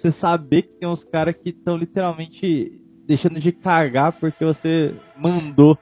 [0.02, 5.78] você saber que tem uns caras que estão literalmente deixando de cagar porque você mandou.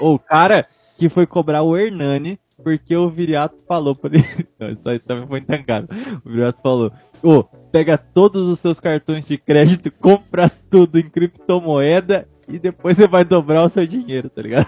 [0.00, 0.66] o, o cara
[0.96, 4.26] que foi cobrar o Hernani porque o Viriato falou pra ele.
[4.58, 5.88] Não, isso aí também foi entancado.
[6.24, 6.92] O Viriato falou:
[7.22, 7.44] Ô, oh,
[7.76, 13.22] pega todos os seus cartões de crédito, compra tudo em criptomoeda e depois você vai
[13.22, 14.66] dobrar o seu dinheiro, tá ligado?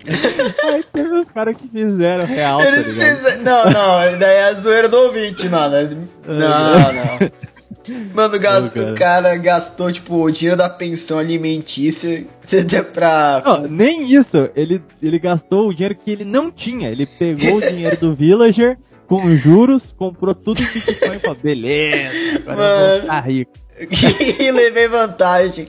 [0.64, 3.04] Aí teve uns caras que fizeram real, tá Eles tá?
[3.04, 3.42] Fizeram...
[3.42, 6.08] Não, não, daí é a zoeira do ouvinte, mano.
[6.26, 7.18] Não, não.
[8.14, 8.92] Mano, gasto, cara.
[8.92, 12.24] o cara gastou, tipo, o dinheiro da pensão alimentícia
[12.94, 13.42] pra.
[13.44, 14.48] Não, nem isso.
[14.54, 16.88] Ele, ele gastou o dinheiro que ele não tinha.
[16.88, 18.78] Ele pegou o dinheiro do villager
[19.10, 23.52] com juros, comprou tudo em Bitcoin e falou, beleza, agora Mano, ficar rico.
[24.40, 25.68] e levei vantagem.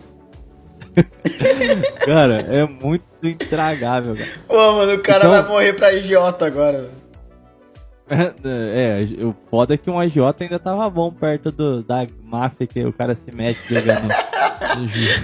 [2.05, 4.30] cara, é muito intragável, cara.
[4.47, 6.89] Pô, mano, o cara Então- vai morrer pra idiota agora.
[8.13, 12.84] É, o foda é que um agiota ainda tava bom perto do, da máfia que
[12.84, 14.13] o cara se mete jogando.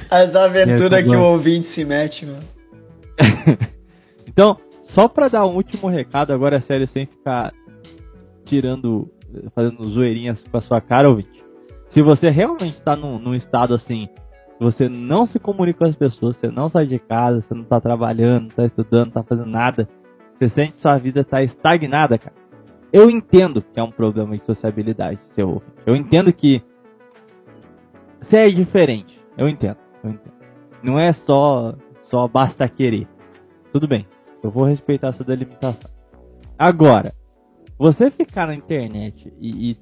[0.09, 2.43] As aventuras É, que o ouvinte se mete, mano.
[4.25, 7.51] Então, só pra dar um último recado agora, sério, sem ficar
[8.47, 9.11] tirando,
[9.53, 11.43] fazendo zoeirinhas com a sua cara, ouvinte.
[11.89, 14.07] Se você realmente tá num, num estado assim,
[14.59, 17.79] você não se comunica com as pessoas, você não sai de casa, você não tá
[17.79, 19.87] trabalhando, não tá estudando, não tá fazendo nada,
[20.37, 22.35] você sente que sua vida tá estagnada, cara.
[22.91, 25.73] Eu entendo que é um problema de sociabilidade, seu ouvinte.
[25.85, 26.63] Eu entendo que
[28.19, 29.19] você é diferente.
[29.37, 30.33] Eu entendo, eu entendo.
[30.81, 33.07] Não é só, só basta querer.
[33.71, 34.07] Tudo bem.
[34.41, 35.89] Eu vou respeitar essa delimitação.
[36.57, 37.13] Agora,
[37.77, 39.77] você ficar na internet e, e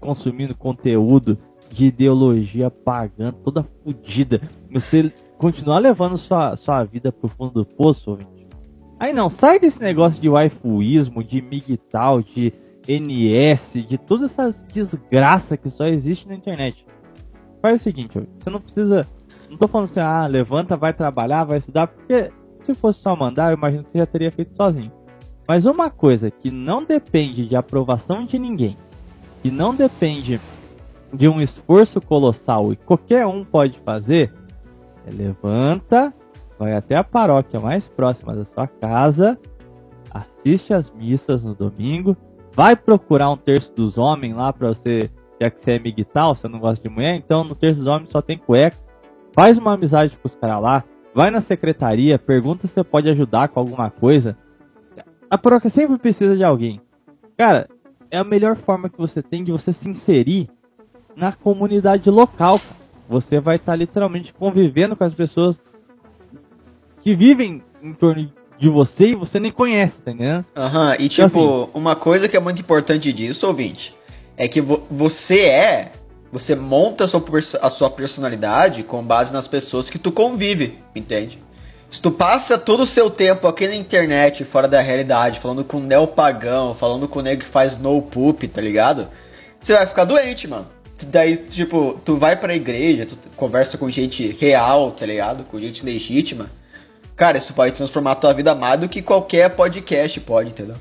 [0.00, 1.38] consumindo conteúdo
[1.70, 8.10] de ideologia pagã, toda fodida, você continuar levando sua, sua vida pro fundo do poço,
[8.10, 8.46] ouvinte.
[8.98, 12.52] Aí não, sai desse negócio de waifuísmo, de migtal, de
[12.88, 16.84] NS, de todas essas desgraças que só existe na internet.
[17.62, 19.06] Faz o seguinte, você não precisa.
[19.48, 22.30] Não tô falando assim, ah, levanta, vai trabalhar, vai estudar, porque
[22.62, 24.92] se fosse só mandar, eu imagino que você já teria feito sozinho.
[25.48, 28.76] Mas uma coisa que não depende de aprovação de ninguém,
[29.42, 30.38] que não depende
[31.10, 34.30] de um esforço colossal e qualquer um pode fazer,
[35.06, 36.12] é levanta,
[36.58, 39.38] vai até a paróquia mais próxima da sua casa,
[40.10, 42.14] assiste as missas no domingo,
[42.54, 45.10] vai procurar um terço dos homens lá pra você,
[45.40, 48.10] já que você é migtal, você não gosta de mulher, então no terço dos homens
[48.10, 48.76] só tem cueca,
[49.32, 50.84] faz uma amizade com os caras lá,
[51.14, 54.36] vai na secretaria, pergunta se você pode ajudar com alguma coisa.
[55.30, 56.80] A paróquia sempre precisa de alguém.
[57.36, 57.68] Cara,
[58.10, 60.48] é a melhor forma que você tem de você se inserir
[61.14, 62.58] na comunidade local.
[62.58, 62.78] cara.
[63.08, 65.62] Você vai estar literalmente convivendo com as pessoas
[67.00, 70.44] que vivem em torno de você e você nem conhece, tá entendendo?
[70.56, 73.94] Aham, e Então, tipo, uma coisa que é muito importante disso, ouvinte,
[74.36, 75.92] é que vo- você é.
[76.30, 77.24] Você monta a sua,
[77.62, 81.38] a sua personalidade com base nas pessoas que tu convive, entende?
[81.90, 85.80] Se tu passa todo o seu tempo aqui na internet, fora da realidade, falando com
[85.80, 89.08] neopagão, falando com o nego que faz no poop, tá ligado?
[89.60, 90.66] Você vai ficar doente, mano.
[91.06, 95.44] Daí, tipo, tu vai pra igreja, tu conversa com gente real, tá ligado?
[95.44, 96.50] Com gente legítima.
[97.16, 100.76] Cara, isso pode transformar a tua vida mais do que qualquer podcast pode, entendeu?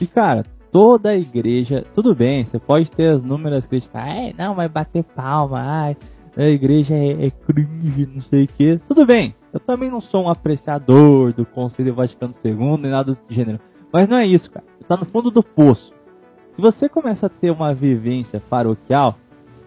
[0.00, 4.68] E cara, toda igreja, tudo bem, você pode ter as números críticas, ai, não, vai
[4.68, 5.96] bater palma, ai,
[6.36, 8.80] a igreja é, é cringe, não sei o que.
[8.88, 13.18] Tudo bem, eu também não sou um apreciador do Conselho Vaticano II, nem nada do
[13.28, 13.60] gênero.
[13.92, 14.64] Mas não é isso, cara.
[14.88, 15.94] Tá no fundo do poço.
[16.54, 19.16] Se você começa a ter uma vivência paroquial,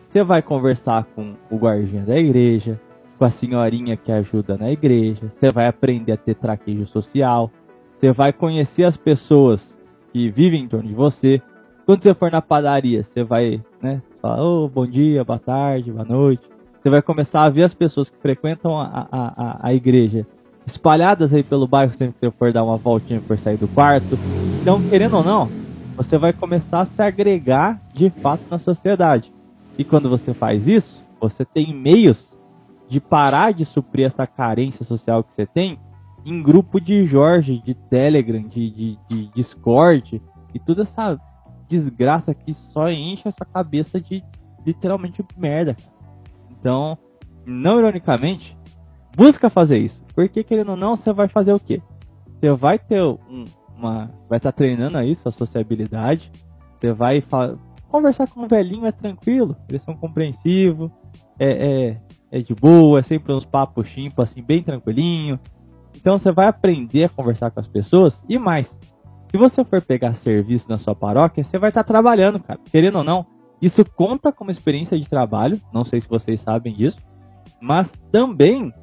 [0.10, 2.80] você vai conversar com o guardinha da igreja,
[3.18, 7.52] com a senhorinha que ajuda na igreja, você vai aprender a ter traquejo social,
[8.00, 9.80] você vai conhecer as pessoas
[10.12, 11.42] que vivem em torno de você.
[11.86, 16.06] Quando você for na padaria, você vai, né, falar, ô, bom dia, boa tarde, boa
[16.06, 16.55] noite.
[16.86, 20.28] Você vai começar a ver as pessoas que frequentam a, a, a, igreja
[20.68, 24.20] espalhadas aí pelo bairro sempre que você for dar uma voltinha por sair do quarto.
[24.62, 25.50] Então, querendo ou não,
[25.98, 29.34] você vai começar a se agregar de fato na sociedade.
[29.80, 32.38] E quando você faz isso, você tem meios
[32.88, 35.80] de parar de suprir essa carência social que você tem
[36.24, 40.22] em grupo de Jorge, de Telegram, de, de, de Discord
[40.54, 41.20] e toda essa
[41.68, 44.24] desgraça que só enche a sua cabeça de
[44.64, 45.76] literalmente merda.
[46.66, 46.98] Então,
[47.46, 48.58] não ironicamente,
[49.16, 50.02] busca fazer isso.
[50.16, 51.80] Porque querendo ou não, você vai fazer o quê?
[52.42, 53.46] Você vai ter um-
[53.78, 54.10] uma.
[54.28, 56.32] Vai estar treinando aí sua sociabilidade.
[56.80, 57.24] Você vai
[57.88, 59.56] conversar com um velhinho, é tranquilo.
[59.70, 60.90] Eles são compreensivos.
[61.38, 62.00] É,
[62.32, 65.40] é, é de boa, é sempre uns papos chimpa, assim, bem tranquilinho.
[65.96, 68.76] Então você vai aprender a conversar com as pessoas e mais.
[69.30, 72.60] Se você for pegar serviço na sua paróquia, você vai estar trabalhando, cara.
[72.72, 73.24] Querendo ou não,
[73.62, 75.60] isso conta como experiência de trabalho.
[75.74, 77.00] Não sei se vocês sabem disso.
[77.60, 78.74] Mas também,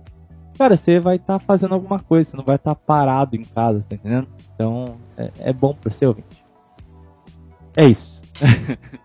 [0.58, 2.30] cara, você vai estar fazendo alguma coisa.
[2.30, 4.28] Você não vai estar parado em casa, tá entendendo?
[4.54, 6.44] Então, é, é bom pro seu ouvinte.
[7.76, 8.20] É isso.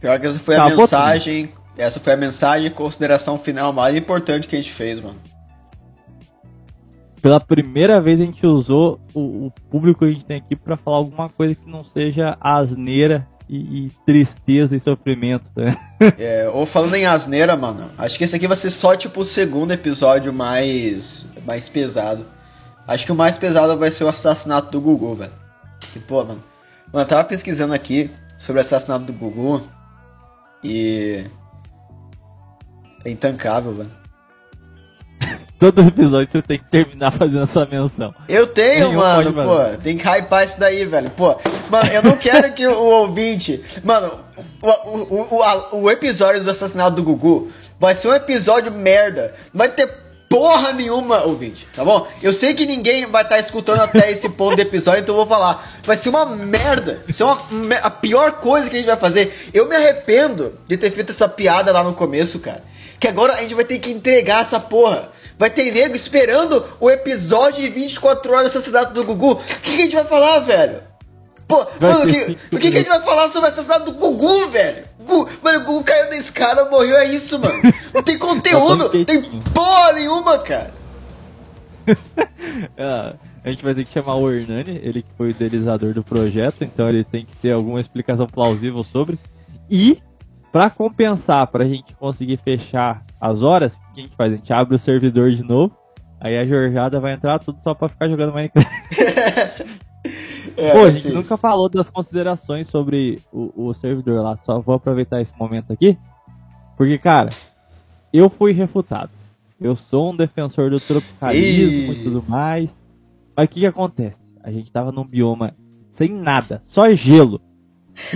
[0.00, 1.52] Pior que essa foi Tá, a mensagem.
[1.76, 5.18] Essa foi a mensagem e consideração final mais importante que a gente fez, mano.
[7.20, 10.76] Pela primeira vez a gente usou o, o público que a gente tem aqui pra
[10.76, 15.50] falar alguma coisa que não seja asneira e, e tristeza e sofrimento.
[15.54, 15.76] Né?
[16.18, 19.24] É, ou falando em asneira, mano, acho que esse aqui vai ser só tipo o
[19.24, 22.26] segundo episódio mais, mais pesado.
[22.86, 25.32] Acho que o mais pesado vai ser o assassinato do Gugu, velho.
[25.92, 26.42] Que, pô, mano.
[26.92, 29.62] Mano, eu tava pesquisando aqui sobre o assassinato do Gugu
[30.62, 31.24] e.
[33.04, 34.05] É intancável, velho.
[35.58, 38.14] Todo episódio você tem que terminar fazendo essa menção.
[38.28, 39.78] Eu tenho, Nenhum mano, pô.
[39.82, 41.08] Tem que hypar isso daí, velho.
[41.10, 41.34] Pô,
[41.70, 43.62] mano, eu não quero que o, ouvinte.
[43.82, 44.18] Mano,
[44.60, 47.48] o, o, o, a- o episódio do assassinato do Gugu
[47.80, 49.34] vai ser um episódio merda.
[49.54, 49.88] Não vai ter
[50.28, 52.06] porra nenhuma, ouvinte, tá bom?
[52.22, 55.26] Eu sei que ninguém vai estar escutando até esse ponto do episódio, então eu vou
[55.26, 55.70] falar.
[55.84, 57.02] Vai ser uma merda.
[57.08, 57.40] Isso é uma,
[57.82, 59.48] a pior coisa que a gente vai fazer.
[59.54, 62.62] Eu me arrependo de ter feito essa piada lá no começo, cara.
[63.00, 65.10] Que agora a gente vai ter que entregar essa porra.
[65.38, 69.32] Vai ter nego esperando o episódio de 24 horas do assassinato do Gugu.
[69.32, 70.80] O que, que a gente vai falar, velho?
[71.46, 73.92] Pô, Vai mano, o que, que, que a gente vai falar sobre o assassinato do
[73.98, 74.84] Gugu, velho?
[75.06, 77.60] Gu- mano, o Gugu caiu da escada, morreu, é isso, mano.
[77.94, 79.22] Não tem conteúdo, Só tem
[79.54, 80.72] porra nenhuma, cara.
[82.78, 83.14] Ah,
[83.44, 86.64] a gente vai ter que chamar o Hernani, ele que foi o idealizador do projeto,
[86.64, 89.18] então ele tem que ter alguma explicação plausível sobre.
[89.70, 90.00] E,
[90.50, 94.32] pra compensar, pra gente conseguir fechar as horas, o que a gente faz?
[94.32, 95.76] A gente abre o servidor de novo,
[96.20, 98.70] aí a Jorjada vai entrar tudo só pra ficar jogando Minecraft.
[100.56, 101.36] É, Pô, a gente nunca isso.
[101.36, 105.98] falou das considerações sobre o, o servidor lá, só vou aproveitar esse momento aqui,
[106.78, 107.28] porque, cara,
[108.12, 109.10] eu fui refutado.
[109.60, 112.00] Eu sou um defensor do tropicalismo Ih.
[112.00, 112.76] e tudo mais.
[113.34, 114.20] Mas o que que acontece?
[114.42, 115.54] A gente tava num bioma
[115.88, 117.40] sem nada, só gelo.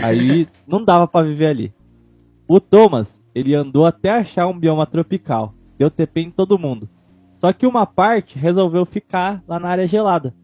[0.02, 1.74] Aí não dava pra viver ali.
[2.46, 5.54] O Thomas, ele andou até achar um bioma tropical.
[5.78, 6.88] Deu TP em todo mundo.
[7.38, 10.34] Só que uma parte resolveu ficar lá na área gelada.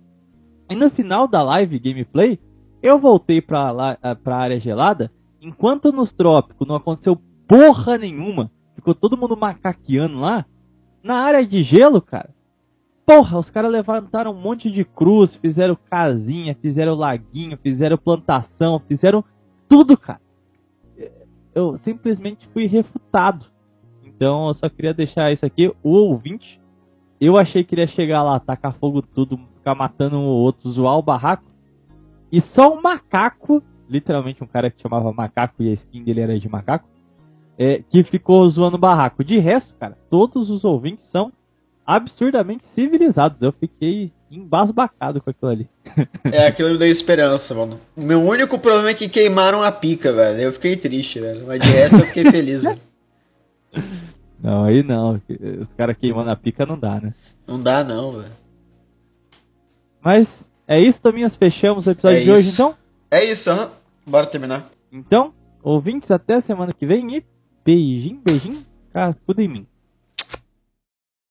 [0.71, 2.39] E no final da live gameplay,
[2.83, 5.13] eu voltei pra, lá, ah, pra área gelada.
[5.41, 10.45] Enquanto nos trópicos não aconteceu porra nenhuma, ficou todo mundo macaqueando lá.
[11.03, 12.35] Na área de gelo, cara,
[13.05, 19.25] porra, os caras levantaram um monte de cruz, fizeram casinha, fizeram laguinho, fizeram plantação, fizeram
[19.69, 20.21] tudo, cara.
[21.57, 23.47] Eu simplesmente fui refutado.
[24.05, 25.75] Então eu só queria deixar isso aqui.
[25.83, 26.61] O ouvinte,
[27.19, 30.69] eu achei que ele ia chegar lá, tacar fogo tudo, ficar matando um ou outro,
[30.69, 31.51] zoar o barraco.
[32.31, 36.39] E só um macaco, literalmente um cara que chamava macaco e a skin dele era
[36.39, 36.91] de macaco,
[37.57, 39.25] é, que ficou zoando o barraco.
[39.25, 41.33] De resto, cara, todos os ouvintes são
[41.87, 43.41] absurdamente civilizados.
[43.41, 45.69] Eu fiquei embasbacado com aquilo ali.
[46.25, 47.81] É aquilo me deu esperança, mano.
[47.97, 50.41] O meu único problema é que queimaram a pica, velho.
[50.41, 51.47] Eu fiquei triste, velho.
[51.47, 52.81] Mas de resto eu fiquei feliz, velho.
[54.39, 55.21] Não, aí não.
[55.61, 57.15] Os caras queimando a pica não dá, né?
[57.47, 58.33] Não dá não, velho.
[60.01, 61.35] Mas é isso, Tominhas.
[61.35, 62.77] Fechamos o episódio É de hoje, então.
[63.11, 63.71] É isso, aham.
[64.07, 64.71] Bora terminar.
[64.93, 65.33] Então,
[65.63, 67.25] ouvintes, até semana que vem e
[67.65, 69.67] beijinho, beijinho, cascudo em mim.